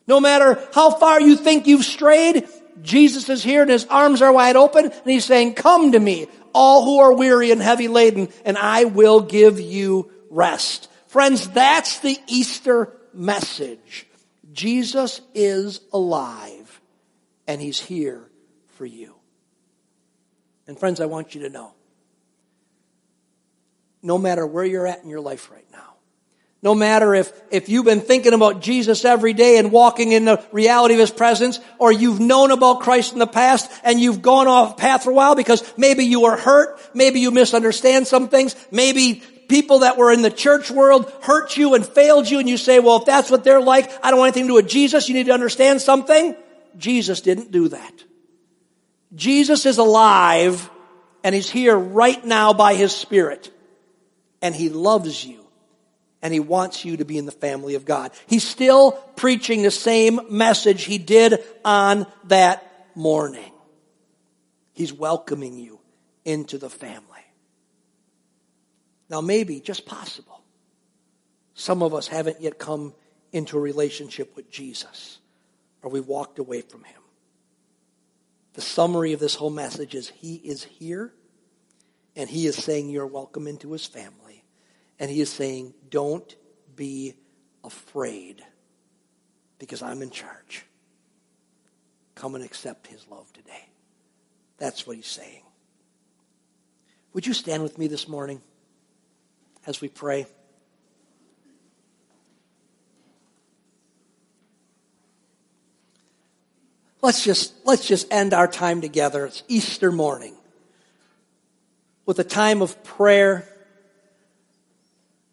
No 0.07 0.21
matter 0.21 0.62
how 0.75 0.91
far 0.91 1.21
you 1.21 1.37
think 1.37 1.67
you've 1.67 1.85
strayed, 1.85 2.49
Jesus 2.83 3.29
is 3.29 3.43
here 3.43 3.62
and 3.62 3.71
his 3.71 3.87
arms 3.87 4.23
are 4.23 4.33
wide 4.33 4.57
open 4.57 4.87
and 4.87 5.11
he's 5.11 5.25
saying, 5.25 5.55
come 5.55 5.93
to 5.93 6.01
me, 6.01 6.27
all 6.53 6.85
who 6.85 6.99
are 6.99 7.15
weary 7.15 7.51
and 7.51 7.62
heavy 7.62 7.88
laden, 7.88 8.29
and 8.45 8.59
I 8.59 8.85
will 8.85 9.21
give 9.21 9.61
you 9.61 10.11
rest. 10.31 10.91
Friends, 11.07 11.49
that's 11.49 12.01
the 12.01 12.19
Easter 12.27 12.93
message. 13.12 14.07
Jesus 14.53 15.21
is 15.35 15.81
alive 15.93 16.81
and 17.47 17.61
he's 17.61 17.81
here 17.81 18.29
for 18.75 18.87
you. 18.87 19.15
And 20.67 20.79
friends, 20.79 21.01
I 21.01 21.07
want 21.07 21.35
you 21.35 21.43
to 21.43 21.51
know, 21.51 21.75
no 24.03 24.19
matter 24.19 24.47
where 24.47 24.65
you're 24.65 24.87
at 24.87 25.03
in 25.03 25.11
your 25.11 25.21
life 25.21 25.51
right 25.51 25.67
now, 25.71 25.91
no 26.62 26.77
matter 26.77 27.12
if, 27.12 27.33
if 27.51 27.68
you've 27.68 27.85
been 27.85 28.01
thinking 28.01 28.33
about 28.33 28.62
Jesus 28.62 29.05
every 29.05 29.33
day 29.33 29.59
and 29.59 29.72
walking 29.72 30.12
in 30.12 30.25
the 30.25 30.42
reality 30.53 30.94
of 30.94 31.01
His 31.01 31.11
presence, 31.11 31.59
or 31.79 31.90
you've 31.90 32.20
known 32.20 32.53
about 32.53 32.81
Christ 32.81 33.12
in 33.12 33.18
the 33.18 33.27
past 33.27 33.70
and 33.83 34.01
you've 34.01 34.22
gone 34.22 34.46
off 34.46 34.77
path 34.77 35.03
for 35.03 35.11
a 35.11 35.14
while 35.14 35.35
because 35.35 35.64
maybe 35.77 36.05
you 36.05 36.20
were 36.20 36.37
hurt, 36.37 36.81
maybe 36.94 37.18
you 37.18 37.33
misunderstand 37.33 38.07
some 38.07 38.29
things, 38.29 38.55
maybe 38.70 39.25
people 39.48 39.81
that 39.81 39.96
were 39.96 40.12
in 40.12 40.22
the 40.22 40.31
church 40.31 40.70
world 40.70 41.12
hurt 41.22 41.57
you 41.57 41.75
and 41.75 41.85
failed 41.85 42.31
you 42.31 42.38
and 42.38 42.48
you 42.48 42.57
say, 42.57 42.79
well, 42.79 42.98
if 42.98 43.07
that's 43.07 43.31
what 43.31 43.42
they're 43.42 43.61
like, 43.61 43.90
I 44.05 44.11
don't 44.11 44.20
want 44.20 44.29
anything 44.29 44.44
to 44.44 44.51
do 44.51 44.55
with 44.55 44.68
Jesus. 44.68 45.09
You 45.09 45.14
need 45.14 45.27
to 45.27 45.33
understand 45.33 45.81
something. 45.81 46.37
Jesus 46.79 47.20
didn't 47.20 47.51
do 47.51 47.68
that. 47.68 48.05
Jesus 49.14 49.66
is 49.66 49.79
alive 49.79 50.70
and 51.25 51.35
he's 51.35 51.51
here 51.51 51.77
right 51.77 52.25
now 52.25 52.53
by 52.53 52.75
his 52.75 52.94
spirit 52.94 53.51
and 54.40 54.55
he 54.55 54.68
loves 54.68 55.25
you 55.25 55.41
and 56.22 56.32
he 56.32 56.40
wants 56.40 56.85
you 56.85 56.96
to 56.98 57.04
be 57.04 57.18
in 57.18 57.26
the 57.26 57.32
family 57.32 57.74
of 57.74 57.85
God. 57.85 58.12
He's 58.26 58.46
still 58.46 58.92
preaching 59.16 59.62
the 59.62 59.70
same 59.70 60.20
message 60.30 60.85
he 60.85 60.98
did 60.98 61.42
on 61.64 62.06
that 62.24 62.87
morning. 62.94 63.52
He's 64.72 64.92
welcoming 64.92 65.58
you 65.58 65.80
into 66.24 66.58
the 66.58 66.70
family. 66.70 67.02
Now, 69.11 69.20
maybe, 69.20 69.61
just 69.61 69.85
possible, 69.85 70.42
some 71.54 71.82
of 71.82 71.92
us 71.92 72.06
haven't 72.06 72.40
yet 72.40 72.58
come 72.58 72.94
into 73.32 73.58
a 73.58 73.61
relationship 73.61 74.35
with 74.37 74.50
Jesus, 74.50 75.18
or 75.82 75.90
we 75.90 76.00
walked 76.00 76.38
away 76.38 76.62
from 76.62 76.85
him. 76.85 77.02
The 78.54 78.61
summary 78.61 79.12
of 79.12 79.20
this 79.20 79.35
whole 79.35 79.50
message 79.50 79.94
is 79.94 80.11
He 80.11 80.35
is 80.37 80.64
here, 80.64 81.12
and 82.14 82.28
He 82.28 82.46
is 82.46 82.56
saying 82.56 82.90
you're 82.90 83.06
welcome 83.06 83.46
into 83.46 83.72
His 83.72 83.87
family. 83.87 84.21
And 85.03 85.11
He 85.11 85.21
is 85.21 85.29
saying, 85.29 85.75
don't 85.91 86.35
be 86.75 87.12
afraid, 87.62 88.43
because 89.59 89.83
I'm 89.83 90.01
in 90.01 90.09
charge. 90.09 90.65
Come 92.15 92.35
and 92.35 92.43
accept 92.43 92.87
His 92.87 93.07
love 93.09 93.31
today. 93.35 93.69
That's 94.57 94.87
what 94.87 94.97
He's 94.97 95.07
saying. 95.07 95.43
Would 97.12 97.27
you 97.27 97.35
stand 97.35 97.62
with 97.62 97.77
me 97.77 97.87
this 97.87 98.09
morning? 98.09 98.41
as 99.67 99.81
we 99.81 99.88
pray. 99.88 100.27
Let's 107.01 107.25
just, 107.25 107.53
let's 107.65 107.87
just 107.87 108.12
end 108.12 108.33
our 108.33 108.47
time 108.47 108.81
together. 108.81 109.27
It's 109.27 109.43
Easter 109.49 109.91
morning 109.91 110.35
with 112.07 112.19
a 112.19 112.25
time 112.25 112.62
of 112.62 112.83
prayer, 112.85 113.49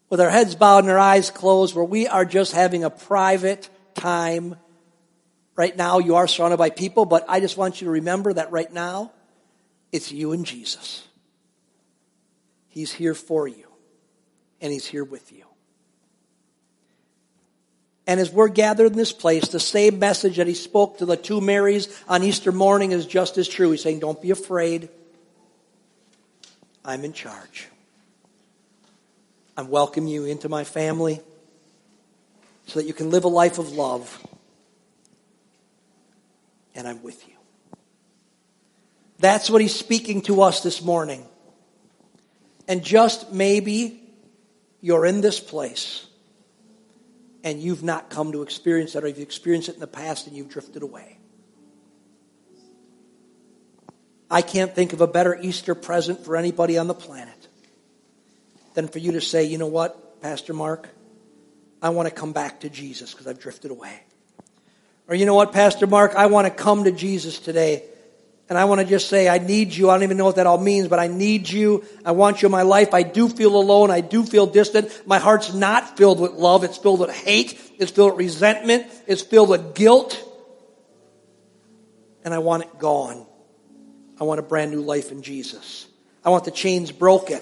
with 0.09 0.19
our 0.19 0.29
heads 0.29 0.55
bowed 0.55 0.83
and 0.83 0.91
our 0.91 0.99
eyes 0.99 1.31
closed, 1.31 1.75
where 1.75 1.85
we 1.85 2.07
are 2.07 2.25
just 2.25 2.53
having 2.53 2.83
a 2.83 2.89
private 2.89 3.69
time. 3.95 4.55
Right 5.55 5.75
now, 5.75 5.99
you 5.99 6.15
are 6.15 6.27
surrounded 6.27 6.57
by 6.57 6.69
people, 6.69 7.05
but 7.05 7.25
I 7.27 7.39
just 7.39 7.57
want 7.57 7.81
you 7.81 7.85
to 7.85 7.91
remember 7.91 8.33
that 8.33 8.51
right 8.51 8.71
now, 8.71 9.11
it's 9.91 10.11
you 10.11 10.31
and 10.31 10.45
Jesus. 10.45 11.05
He's 12.69 12.93
here 12.93 13.13
for 13.13 13.47
you 13.47 13.65
and 14.61 14.71
He's 14.71 14.85
here 14.85 15.03
with 15.03 15.31
you. 15.31 15.43
And 18.07 18.19
as 18.19 18.31
we're 18.31 18.47
gathered 18.47 18.87
in 18.87 18.97
this 18.97 19.11
place, 19.11 19.49
the 19.49 19.59
same 19.59 19.99
message 19.99 20.37
that 20.37 20.47
He 20.47 20.53
spoke 20.53 20.99
to 20.99 21.05
the 21.05 21.17
two 21.17 21.41
Marys 21.41 21.87
on 22.07 22.23
Easter 22.23 22.51
morning 22.51 22.91
is 22.91 23.05
just 23.05 23.37
as 23.37 23.47
true. 23.47 23.71
He's 23.71 23.83
saying, 23.83 23.99
Don't 23.99 24.21
be 24.21 24.31
afraid. 24.31 24.89
I'm 26.83 27.03
in 27.03 27.13
charge. 27.13 27.67
I 29.59 29.61
welcome 29.63 30.07
you 30.07 30.23
into 30.23 30.47
my 30.47 30.63
family 30.63 31.19
so 32.67 32.79
that 32.79 32.85
you 32.85 32.93
can 32.93 33.09
live 33.09 33.25
a 33.25 33.27
life 33.27 33.59
of 33.59 33.73
love. 33.73 34.25
And 36.73 36.87
I'm 36.87 37.03
with 37.03 37.27
you. 37.27 37.33
That's 39.17 39.49
what 39.49 39.59
he's 39.59 39.75
speaking 39.75 40.21
to 40.21 40.43
us 40.43 40.63
this 40.63 40.81
morning. 40.81 41.25
And 42.69 42.85
just 42.85 43.33
maybe 43.33 44.01
you're 44.79 45.05
in 45.05 45.19
this 45.19 45.41
place 45.41 46.07
and 47.43 47.61
you've 47.61 47.83
not 47.83 48.09
come 48.09 48.31
to 48.31 48.43
experience 48.43 48.93
that, 48.93 49.03
or 49.03 49.09
you've 49.09 49.19
experienced 49.19 49.67
it 49.67 49.73
in 49.73 49.81
the 49.81 49.87
past 49.87 50.25
and 50.27 50.37
you've 50.37 50.47
drifted 50.47 50.83
away. 50.83 51.17
I 54.31 54.41
can't 54.41 54.73
think 54.73 54.93
of 54.93 55.01
a 55.01 55.07
better 55.07 55.37
Easter 55.37 55.75
present 55.75 56.23
for 56.23 56.37
anybody 56.37 56.77
on 56.77 56.87
the 56.87 56.93
planet 56.93 57.38
than 58.73 58.87
for 58.87 58.99
you 58.99 59.13
to 59.13 59.21
say, 59.21 59.45
you 59.45 59.57
know 59.57 59.67
what, 59.67 60.21
Pastor 60.21 60.53
Mark, 60.53 60.89
I 61.81 61.89
want 61.89 62.07
to 62.07 62.13
come 62.13 62.33
back 62.33 62.61
to 62.61 62.69
Jesus 62.69 63.11
because 63.11 63.27
I've 63.27 63.39
drifted 63.39 63.71
away. 63.71 64.03
Or 65.07 65.15
you 65.15 65.25
know 65.25 65.35
what, 65.35 65.53
Pastor 65.53 65.87
Mark, 65.87 66.15
I 66.15 66.27
want 66.27 66.45
to 66.47 66.53
come 66.53 66.83
to 66.83 66.91
Jesus 66.91 67.39
today 67.39 67.83
and 68.49 68.57
I 68.57 68.65
want 68.65 68.81
to 68.81 68.85
just 68.85 69.09
say, 69.09 69.29
I 69.29 69.37
need 69.37 69.75
you. 69.75 69.89
I 69.89 69.93
don't 69.93 70.03
even 70.03 70.17
know 70.17 70.25
what 70.25 70.37
that 70.37 70.47
all 70.47 70.57
means, 70.57 70.87
but 70.87 70.97
I 70.97 71.07
need 71.07 71.47
you. 71.47 71.85
I 72.03 72.13
want 72.13 72.41
you 72.41 72.47
in 72.47 72.51
my 72.51 72.63
life. 72.63 72.95
I 72.95 73.03
do 73.03 73.29
feel 73.29 73.55
alone. 73.55 73.91
I 73.91 74.01
do 74.01 74.23
feel 74.23 74.47
distant. 74.47 74.91
My 75.05 75.19
heart's 75.19 75.53
not 75.53 75.97
filled 75.97 76.19
with 76.19 76.31
love. 76.31 76.63
It's 76.63 76.77
filled 76.77 76.99
with 76.99 77.11
hate. 77.11 77.59
It's 77.77 77.91
filled 77.91 78.13
with 78.13 78.19
resentment. 78.19 78.87
It's 79.05 79.21
filled 79.21 79.49
with 79.49 79.75
guilt. 79.75 80.23
And 82.25 82.33
I 82.33 82.39
want 82.39 82.63
it 82.63 82.79
gone. 82.79 83.27
I 84.19 84.23
want 84.23 84.39
a 84.39 84.43
brand 84.43 84.71
new 84.71 84.81
life 84.81 85.11
in 85.11 85.21
Jesus. 85.21 85.87
I 86.25 86.31
want 86.31 86.43
the 86.43 86.51
chains 86.51 86.91
broken. 86.91 87.39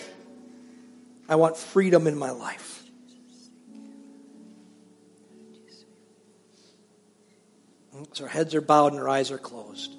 I 1.29 1.35
want 1.35 1.57
freedom 1.57 2.07
in 2.07 2.17
my 2.17 2.31
life. 2.31 2.83
So 8.13 8.23
our 8.23 8.29
heads 8.29 8.55
are 8.55 8.61
bowed 8.61 8.93
and 8.93 9.01
our 9.01 9.09
eyes 9.09 9.31
are 9.31 9.37
closed. 9.37 9.95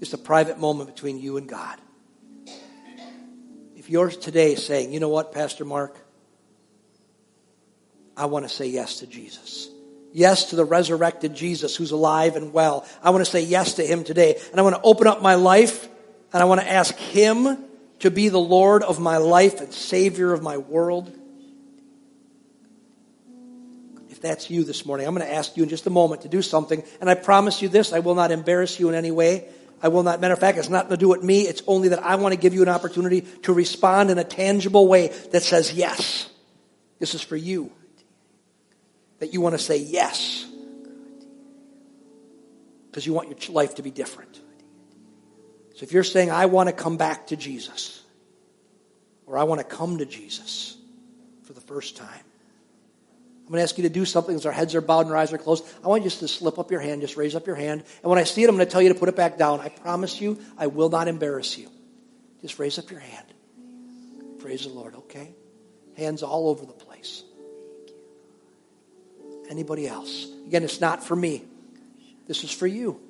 It's 0.00 0.12
a 0.12 0.18
private 0.18 0.58
moment 0.58 0.94
between 0.94 1.18
you 1.18 1.36
and 1.36 1.48
God. 1.48 1.78
If 3.76 3.90
you're 3.90 4.10
today 4.10 4.54
saying, 4.54 4.92
you 4.92 5.00
know 5.00 5.08
what, 5.08 5.32
Pastor 5.32 5.64
Mark, 5.64 5.96
I 8.16 8.26
want 8.26 8.44
to 8.44 8.48
say 8.48 8.66
yes 8.66 9.00
to 9.00 9.06
Jesus. 9.06 9.68
Yes 10.12 10.50
to 10.50 10.56
the 10.56 10.64
resurrected 10.64 11.34
Jesus 11.34 11.76
who's 11.76 11.90
alive 11.90 12.36
and 12.36 12.52
well. 12.52 12.86
I 13.02 13.10
want 13.10 13.24
to 13.24 13.30
say 13.30 13.42
yes 13.42 13.74
to 13.74 13.86
him 13.86 14.04
today. 14.04 14.40
And 14.50 14.58
I 14.58 14.62
want 14.62 14.76
to 14.76 14.82
open 14.82 15.06
up 15.06 15.22
my 15.22 15.34
life 15.34 15.88
and 16.32 16.42
I 16.42 16.46
want 16.46 16.60
to 16.60 16.68
ask 16.68 16.94
him 16.96 17.64
to 18.00 18.10
be 18.10 18.28
the 18.28 18.38
Lord 18.38 18.82
of 18.82 19.00
my 19.00 19.16
life 19.16 19.60
and 19.60 19.72
Savior 19.72 20.32
of 20.32 20.42
my 20.42 20.56
world. 20.56 21.12
If 24.08 24.20
that's 24.20 24.50
you 24.50 24.64
this 24.64 24.84
morning, 24.84 25.06
I'm 25.06 25.14
going 25.14 25.26
to 25.26 25.32
ask 25.32 25.56
you 25.56 25.62
in 25.62 25.68
just 25.68 25.86
a 25.86 25.90
moment 25.90 26.22
to 26.22 26.28
do 26.28 26.42
something. 26.42 26.82
And 27.00 27.08
I 27.08 27.14
promise 27.14 27.62
you 27.62 27.68
this 27.68 27.92
I 27.92 28.00
will 28.00 28.14
not 28.14 28.30
embarrass 28.30 28.78
you 28.80 28.88
in 28.88 28.94
any 28.94 29.10
way. 29.10 29.48
I 29.80 29.88
will 29.88 30.02
not. 30.02 30.20
Matter 30.20 30.34
of 30.34 30.40
fact, 30.40 30.58
it's 30.58 30.68
not 30.68 30.88
to 30.90 30.96
do 30.96 31.08
with 31.08 31.22
me. 31.22 31.42
It's 31.42 31.62
only 31.66 31.88
that 31.90 32.02
I 32.02 32.16
want 32.16 32.34
to 32.34 32.40
give 32.40 32.52
you 32.52 32.62
an 32.62 32.68
opportunity 32.68 33.20
to 33.42 33.52
respond 33.52 34.10
in 34.10 34.18
a 34.18 34.24
tangible 34.24 34.88
way 34.88 35.08
that 35.30 35.42
says 35.42 35.72
yes. 35.72 36.28
This 36.98 37.14
is 37.14 37.22
for 37.22 37.36
you. 37.36 37.70
That 39.20 39.32
you 39.32 39.40
want 39.40 39.54
to 39.54 39.58
say 39.58 39.76
yes. 39.76 40.46
Because 42.86 43.06
you 43.06 43.12
want 43.12 43.28
your 43.48 43.54
life 43.54 43.76
to 43.76 43.82
be 43.82 43.90
different. 43.90 44.40
So 45.78 45.84
if 45.84 45.92
you're 45.92 46.02
saying, 46.02 46.32
I 46.32 46.46
want 46.46 46.68
to 46.68 46.72
come 46.72 46.96
back 46.96 47.28
to 47.28 47.36
Jesus, 47.36 48.02
or 49.26 49.38
I 49.38 49.44
want 49.44 49.60
to 49.60 49.64
come 49.64 49.98
to 49.98 50.06
Jesus 50.06 50.76
for 51.44 51.52
the 51.52 51.60
first 51.60 51.96
time, 51.96 52.08
I'm 53.46 53.46
going 53.46 53.58
to 53.58 53.62
ask 53.62 53.78
you 53.78 53.84
to 53.84 53.88
do 53.88 54.04
something 54.04 54.34
as 54.34 54.44
our 54.44 54.50
heads 54.50 54.74
are 54.74 54.80
bowed 54.80 55.02
and 55.02 55.10
our 55.10 55.16
eyes 55.16 55.32
are 55.32 55.38
closed. 55.38 55.64
I 55.84 55.86
want 55.86 56.02
you 56.02 56.10
just 56.10 56.18
to 56.18 56.26
slip 56.26 56.58
up 56.58 56.72
your 56.72 56.80
hand, 56.80 57.02
just 57.02 57.16
raise 57.16 57.36
up 57.36 57.46
your 57.46 57.54
hand. 57.54 57.84
And 58.02 58.10
when 58.10 58.18
I 58.18 58.24
see 58.24 58.42
it, 58.42 58.48
I'm 58.48 58.56
going 58.56 58.66
to 58.66 58.72
tell 58.72 58.82
you 58.82 58.88
to 58.88 58.98
put 58.98 59.08
it 59.08 59.14
back 59.14 59.38
down. 59.38 59.60
I 59.60 59.68
promise 59.68 60.20
you, 60.20 60.40
I 60.58 60.66
will 60.66 60.88
not 60.88 61.06
embarrass 61.06 61.56
you. 61.56 61.70
Just 62.42 62.58
raise 62.58 62.80
up 62.80 62.90
your 62.90 62.98
hand. 62.98 63.26
Praise 64.40 64.64
the 64.64 64.70
Lord, 64.70 64.96
okay? 64.96 65.32
Hands 65.96 66.20
all 66.24 66.48
over 66.48 66.66
the 66.66 66.72
place. 66.72 67.22
Anybody 69.48 69.86
else? 69.86 70.26
Again, 70.48 70.64
it's 70.64 70.80
not 70.80 71.04
for 71.04 71.14
me. 71.14 71.44
This 72.26 72.42
is 72.42 72.50
for 72.50 72.66
you. 72.66 73.00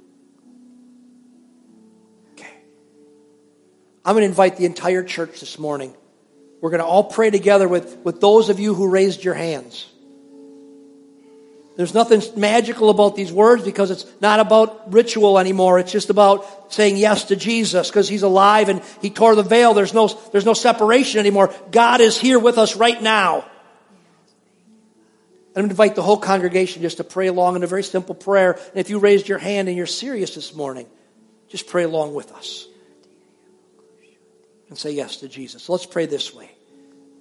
I'm 4.09 4.15
going 4.15 4.23
to 4.23 4.29
invite 4.29 4.57
the 4.57 4.65
entire 4.65 5.03
church 5.03 5.39
this 5.39 5.59
morning. 5.59 5.95
We're 6.63 6.71
going 6.71 6.81
to 6.81 6.87
all 6.87 7.05
pray 7.05 7.29
together 7.29 7.69
with, 7.69 7.99
with 7.99 8.23
those 8.23 8.49
of 8.49 8.59
you 8.59 8.73
who 8.73 8.89
raised 8.89 9.23
your 9.23 9.35
hands. 9.35 9.87
There's 11.77 11.93
nothing 11.93 12.23
magical 12.35 12.89
about 12.89 13.17
these 13.17 13.31
words 13.31 13.65
because 13.65 13.91
it's 13.91 14.07
not 14.23 14.41
about 14.41 14.95
ritual 14.95 15.39
anymore. 15.39 15.79
It's 15.79 15.93
just 15.93 16.09
about 16.09 16.73
saying 16.73 16.97
yes 16.97 17.25
to 17.25 17.37
Jesus 17.37 17.91
because 17.91 18.09
he's 18.09 18.23
alive 18.23 18.71
and 18.71 18.81
he 19.03 19.11
tore 19.11 19.35
the 19.35 19.43
veil. 19.43 19.75
There's 19.75 19.93
no, 19.93 20.09
there's 20.33 20.47
no 20.47 20.55
separation 20.55 21.21
anymore. 21.21 21.53
God 21.71 22.01
is 22.01 22.19
here 22.19 22.39
with 22.39 22.57
us 22.57 22.77
right 22.77 23.03
now. 23.03 23.45
I'm 25.49 25.53
going 25.55 25.67
to 25.67 25.71
invite 25.71 25.97
the 25.97 26.03
whole 26.03 26.17
congregation 26.17 26.81
just 26.81 26.97
to 26.97 27.05
pray 27.05 27.27
along 27.27 27.57
in 27.57 27.63
a 27.63 27.67
very 27.67 27.85
simple 27.85 28.15
prayer. 28.15 28.53
And 28.53 28.79
if 28.79 28.89
you 28.89 29.01
raised 29.01 29.29
your 29.29 29.37
hand 29.37 29.69
and 29.69 29.77
you're 29.77 29.85
serious 29.85 30.35
this 30.35 30.55
morning, 30.55 30.87
just 31.49 31.67
pray 31.67 31.83
along 31.83 32.15
with 32.15 32.33
us 32.33 32.69
and 34.69 34.79
say 34.79 34.91
yes 34.93 35.17
to 35.19 35.29
Jesus. 35.29 35.69
Let's 35.69 35.87
pray 35.87 36.07
this 36.07 36.35
way. 36.35 36.51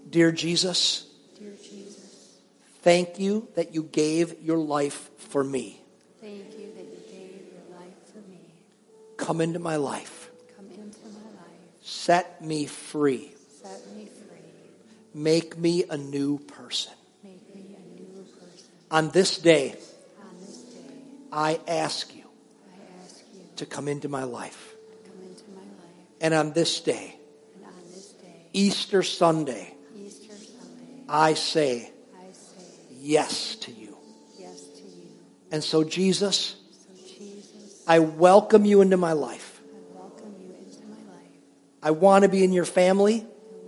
Dear 0.09 0.31
Jesus, 0.31 1.05
Dear 1.39 1.51
Jesus 1.61 2.37
Thank 2.81 3.19
you 3.19 3.47
that 3.55 3.73
you 3.73 3.83
gave 3.83 4.41
your 4.41 4.57
life 4.57 5.09
for 5.17 5.43
me. 5.43 5.81
Thank 6.21 6.53
you 6.57 6.71
that 6.75 6.85
you 6.85 6.99
gave 7.11 7.41
your 7.51 7.77
life 7.77 7.93
for 8.13 8.19
me. 8.29 8.39
Come 9.17 9.41
into 9.41 9.59
my 9.59 9.75
life. 9.75 10.29
Come 10.55 10.67
into 10.67 10.99
my 11.07 11.19
life. 11.35 11.59
Set 11.81 12.41
me 12.41 12.65
free. 12.65 13.33
Set 13.61 13.81
me 13.93 14.05
free. 14.05 14.39
Make 15.13 15.57
me 15.57 15.83
a 15.89 15.97
new 15.97 16.37
person. 16.39 16.93
Make 17.23 17.53
me 17.53 17.75
a 17.75 17.99
new 18.01 18.23
person. 18.39 18.67
On 18.89 19.09
this 19.09 19.37
day, 19.37 19.75
On 20.21 20.39
this 20.39 20.57
day, 20.59 20.79
I 21.31 21.59
ask 21.67 22.15
you 22.15 22.23
I 22.23 23.03
ask 23.03 23.19
you 23.33 23.41
to 23.57 23.65
come 23.65 23.89
into 23.89 24.07
my 24.07 24.23
life. 24.23 24.75
to 25.03 25.09
come 25.09 25.21
into 25.27 25.43
my 25.51 25.61
life. 25.61 26.21
And 26.21 26.33
on 26.33 26.53
this 26.53 26.79
day, 26.79 27.15
And 27.55 27.65
on 27.65 27.73
this 27.91 28.09
day, 28.11 28.46
Easter 28.57 29.03
Sunday, 29.03 29.75
Easter 29.95 30.33
Sunday, 30.33 31.03
I 31.07 31.35
say 31.35 31.91
I 32.17 32.31
say 32.33 32.65
yes 32.89 33.55
to 33.57 33.71
you. 33.71 33.95
yes 34.39 34.63
to 34.77 34.81
you. 34.81 35.09
And 35.51 35.63
so, 35.63 35.83
Jesus, 35.83 36.55
So 36.71 36.89
Jesus, 36.95 37.83
I 37.87 37.99
welcome 37.99 38.65
you 38.65 38.81
into 38.81 38.97
my 38.97 39.13
life. 39.13 39.61
I 39.61 39.99
welcome 39.99 40.33
you 40.41 40.55
into 40.57 40.81
my 40.87 40.97
life. 41.13 41.37
I 41.83 41.91
want 41.91 42.23
to 42.23 42.29
be 42.29 42.43
in 42.43 42.51
your 42.51 42.65
family, 42.65 43.17
I 43.17 43.25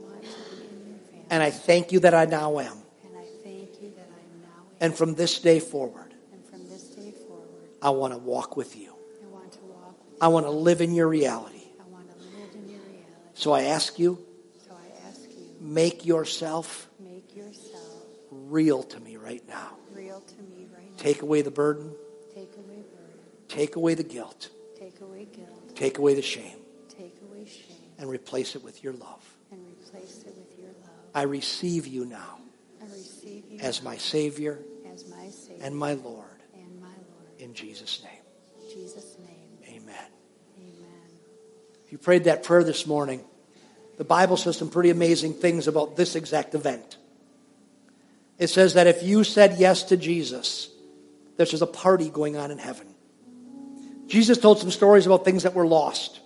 want 0.10 0.24
to 0.24 0.28
be 0.28 0.66
in 0.66 0.88
your 0.90 0.98
family. 0.98 1.26
and 1.30 1.44
I 1.44 1.52
thank 1.52 1.92
you 1.92 2.00
that 2.00 2.16
I 2.16 2.26
now 2.26 2.58
am. 2.58 2.78
And 3.06 3.14
I 3.16 3.26
thank 3.44 3.70
you 3.82 3.92
that 3.96 4.10
I'm 4.10 4.42
now 4.42 4.64
in. 4.72 4.86
And 4.88 4.96
from 4.98 5.14
this 5.14 5.38
day 5.40 5.60
forward, 5.60 6.16
And 6.34 6.44
from 6.50 6.68
this 6.68 6.84
day 6.98 7.14
forward, 7.28 7.70
I 7.84 7.92
want 7.92 8.14
to 8.14 8.20
walk 8.20 8.58
with 8.58 8.76
you. 8.76 8.90
I 9.24 9.28
want 9.28 9.52
to 9.54 9.60
walk 9.70 9.96
I 10.20 10.28
want 10.30 10.46
to 10.48 10.52
live 10.52 10.82
in 10.82 10.94
your 10.96 11.08
reality. 11.08 11.58
you. 11.58 11.78
I 11.80 11.88
want 11.94 12.10
to 12.10 12.18
live 12.38 12.52
in 12.56 12.70
your 12.74 12.82
reality. 12.82 13.36
So 13.36 13.52
I 13.54 13.64
ask 13.78 14.00
you, 14.00 14.18
So 14.68 14.76
I 14.76 15.08
ask 15.10 15.22
you, 15.30 15.49
make 15.60 16.06
yourself 16.06 16.90
make 17.00 17.36
yourself 17.36 17.84
real 18.32 18.84
to 18.84 19.00
me 19.00 19.18
right 19.18 19.44
now. 19.48 19.72
real 19.94 20.22
to 20.22 20.36
me 20.44 20.68
right 20.74 20.90
now. 20.92 20.98
Take 20.98 21.22
away 21.22 21.42
the 21.42 21.52
burden, 21.52 21.94
Take 22.34 22.54
away 22.58 22.84
burden. 22.96 23.20
take 23.48 23.76
away 23.76 23.94
the 23.96 24.04
guilt, 24.04 24.50
Take 24.78 25.02
away 25.02 25.26
guilt. 25.26 25.76
take 25.76 25.98
away 25.98 26.14
the 26.14 26.22
shame, 26.22 26.58
Take 26.98 27.16
away 27.30 27.46
shame. 27.46 27.76
and 27.98 28.10
replace 28.10 28.56
it 28.56 28.64
with 28.64 28.84
your 28.84 28.94
love. 28.94 29.26
And 29.52 29.60
replace 29.66 30.24
it 30.26 30.36
with 30.38 30.58
your 30.60 30.70
love. 30.70 30.90
I 31.16 31.24
receive 31.24 31.88
you 31.88 32.06
now 32.06 32.38
I 32.82 32.86
receive 32.86 33.44
you 33.50 33.60
as 33.60 33.82
my 33.82 33.98
Savior 33.98 34.60
as 34.92 35.10
my 35.10 35.28
Savior 35.30 35.66
and 35.66 35.76
my 35.76 35.94
Lord. 35.94 36.26
and 36.54 36.80
my 36.82 36.88
Lord. 36.88 37.40
In 37.40 37.54
Jesus' 37.54 38.02
name, 38.04 38.24
In 38.64 38.70
Jesus' 38.76 39.18
name, 39.20 39.58
amen. 39.82 39.96
amen. 40.58 41.10
If 41.86 41.92
you 41.92 41.98
prayed 41.98 42.26
that 42.26 42.44
prayer 42.44 42.64
this 42.64 42.86
morning, 42.86 43.24
the 44.00 44.06
Bible 44.06 44.38
says 44.38 44.56
some 44.56 44.70
pretty 44.70 44.92
amazing 44.92 45.34
things 45.34 45.68
about 45.68 45.98
this 45.98 46.16
exact 46.16 46.56
event. 46.56 46.96
It 48.38 48.48
says 48.48 48.76
that 48.76 48.88
if 48.88 49.04
you 49.04 49.26
said 49.26 49.58
yes 49.60 49.84
to 49.84 49.98
Jesus, 49.98 50.70
there's 51.36 51.52
just 51.52 51.62
a 51.62 51.68
party 51.68 52.10
going 52.10 52.38
on 52.38 52.50
in 52.50 52.60
heaven. 52.60 52.88
Jesus 54.08 54.38
told 54.38 54.60
some 54.60 54.72
stories 54.72 55.06
about 55.06 55.26
things 55.26 55.44
that 55.44 55.54
were 55.54 55.68
lost 55.68 56.22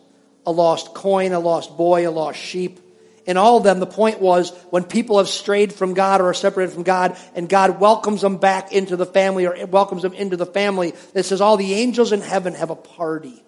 a 0.45 0.51
lost 0.51 0.93
coin, 0.93 1.31
a 1.31 1.39
lost 1.39 1.75
boy, 1.75 2.07
a 2.07 2.11
lost 2.11 2.37
sheep. 2.37 2.79
In 3.25 3.37
all 3.37 3.57
of 3.57 3.63
them, 3.63 3.79
the 3.79 3.87
point 3.87 4.19
was 4.19 4.51
when 4.69 4.83
people 4.83 5.17
have 5.17 5.29
strayed 5.29 5.73
from 5.73 5.95
God 5.95 6.21
or 6.21 6.27
are 6.27 6.33
separated 6.35 6.73
from 6.73 6.83
God, 6.83 7.17
and 7.33 7.49
God 7.49 7.79
welcomes 7.79 8.21
them 8.21 8.37
back 8.37 8.71
into 8.71 8.97
the 8.97 9.05
family 9.05 9.47
or 9.47 9.65
welcomes 9.65 10.03
them 10.03 10.13
into 10.13 10.37
the 10.37 10.45
family, 10.45 10.93
it 11.15 11.23
says 11.23 11.41
all 11.41 11.57
the 11.57 11.73
angels 11.73 12.11
in 12.11 12.21
heaven 12.21 12.53
have 12.53 12.69
a 12.69 12.75
party 12.75 13.41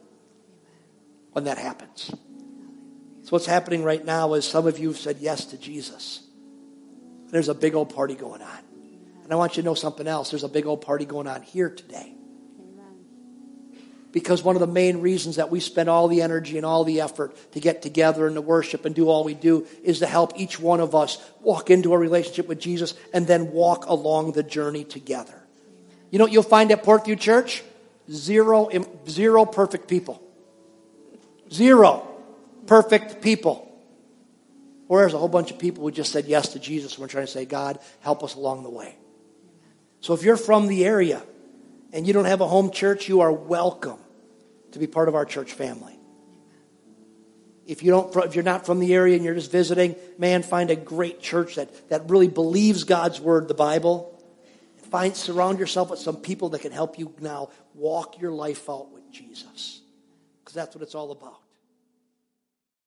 when 1.33 1.43
that 1.43 1.59
happens. 1.59 2.11
So 3.25 3.31
what's 3.31 3.47
happening 3.47 3.83
right 3.83 4.05
now 4.05 4.35
is 4.35 4.45
some 4.45 4.67
of 4.67 4.77
you 4.77 4.89
have 4.89 4.99
said 4.99 5.17
yes 5.19 5.45
to 5.45 5.57
Jesus. 5.57 6.21
There's 7.31 7.49
a 7.49 7.55
big 7.55 7.73
old 7.73 7.93
party 7.93 8.13
going 8.13 8.43
on. 8.43 8.59
And 9.23 9.33
I 9.33 9.35
want 9.35 9.57
you 9.57 9.63
to 9.63 9.65
know 9.65 9.73
something 9.73 10.07
else. 10.07 10.29
There's 10.29 10.43
a 10.43 10.47
big 10.47 10.67
old 10.67 10.81
party 10.81 11.05
going 11.05 11.25
on 11.25 11.41
here 11.41 11.71
today. 11.71 12.13
Because 14.11 14.43
one 14.43 14.55
of 14.55 14.59
the 14.59 14.67
main 14.67 15.01
reasons 15.01 15.37
that 15.37 15.49
we 15.49 15.59
spend 15.59 15.89
all 15.89 16.07
the 16.07 16.21
energy 16.21 16.57
and 16.57 16.65
all 16.67 16.83
the 16.83 17.01
effort 17.01 17.35
to 17.53 17.59
get 17.59 17.81
together 17.81 18.27
and 18.27 18.35
to 18.35 18.41
worship 18.41 18.85
and 18.85 18.93
do 18.93 19.09
all 19.09 19.23
we 19.23 19.33
do 19.33 19.65
is 19.83 19.99
to 19.99 20.05
help 20.05 20.39
each 20.39 20.59
one 20.59 20.79
of 20.79 20.93
us 20.93 21.17
walk 21.41 21.71
into 21.71 21.95
a 21.95 21.97
relationship 21.97 22.47
with 22.47 22.59
Jesus 22.59 22.93
and 23.11 23.25
then 23.25 23.51
walk 23.51 23.87
along 23.87 24.33
the 24.33 24.43
journey 24.43 24.83
together. 24.83 25.41
You 26.11 26.19
know 26.19 26.25
what 26.25 26.31
you'll 26.31 26.43
find 26.43 26.71
at 26.71 26.83
Portview 26.83 27.19
Church? 27.19 27.63
Zero, 28.07 28.69
zero 29.09 29.45
perfect 29.45 29.87
people. 29.87 30.21
Zero 31.51 32.14
perfect 32.67 33.21
people. 33.21 33.71
Whereas 34.87 35.13
a 35.13 35.17
whole 35.17 35.29
bunch 35.29 35.51
of 35.51 35.57
people 35.57 35.83
who 35.83 35.91
just 35.91 36.11
said 36.11 36.25
yes 36.25 36.49
to 36.49 36.59
Jesus 36.59 36.93
and 36.93 37.01
we're 37.01 37.07
trying 37.07 37.25
to 37.25 37.31
say, 37.31 37.45
God, 37.45 37.79
help 38.01 38.23
us 38.23 38.35
along 38.35 38.63
the 38.63 38.69
way. 38.69 38.95
So 40.01 40.13
if 40.13 40.23
you're 40.23 40.37
from 40.37 40.67
the 40.67 40.85
area 40.85 41.23
and 41.91 42.05
you 42.05 42.13
don't 42.13 42.25
have 42.25 42.41
a 42.41 42.47
home 42.47 42.69
church, 42.69 43.09
you 43.09 43.21
are 43.21 43.31
welcome 43.31 43.97
to 44.73 44.79
be 44.79 44.85
part 44.85 45.07
of 45.07 45.15
our 45.15 45.25
church 45.25 45.53
family. 45.53 45.97
If 47.65 47.81
you 47.81 47.89
don't, 47.89 48.15
if 48.17 48.35
you're 48.35 48.43
not 48.43 48.67
from 48.67 48.79
the 48.79 48.93
area 48.93 49.15
and 49.15 49.25
you're 49.25 49.33
just 49.33 49.51
visiting, 49.51 49.95
man, 50.19 50.43
find 50.43 50.69
a 50.69 50.75
great 50.75 51.19
church 51.19 51.55
that, 51.55 51.89
that 51.89 52.09
really 52.09 52.27
believes 52.27 52.83
God's 52.83 53.19
word, 53.19 53.47
the 53.47 53.55
Bible. 53.55 54.11
Find, 54.91 55.15
surround 55.15 55.57
yourself 55.57 55.89
with 55.89 55.99
some 55.99 56.17
people 56.17 56.49
that 56.49 56.61
can 56.61 56.71
help 56.71 56.99
you 56.99 57.11
now 57.19 57.49
walk 57.73 58.21
your 58.21 58.31
life 58.31 58.69
out 58.69 58.91
with 58.91 59.11
Jesus. 59.11 59.81
Because 60.43 60.53
that's 60.53 60.75
what 60.75 60.83
it's 60.83 60.93
all 60.93 61.11
about. 61.11 61.39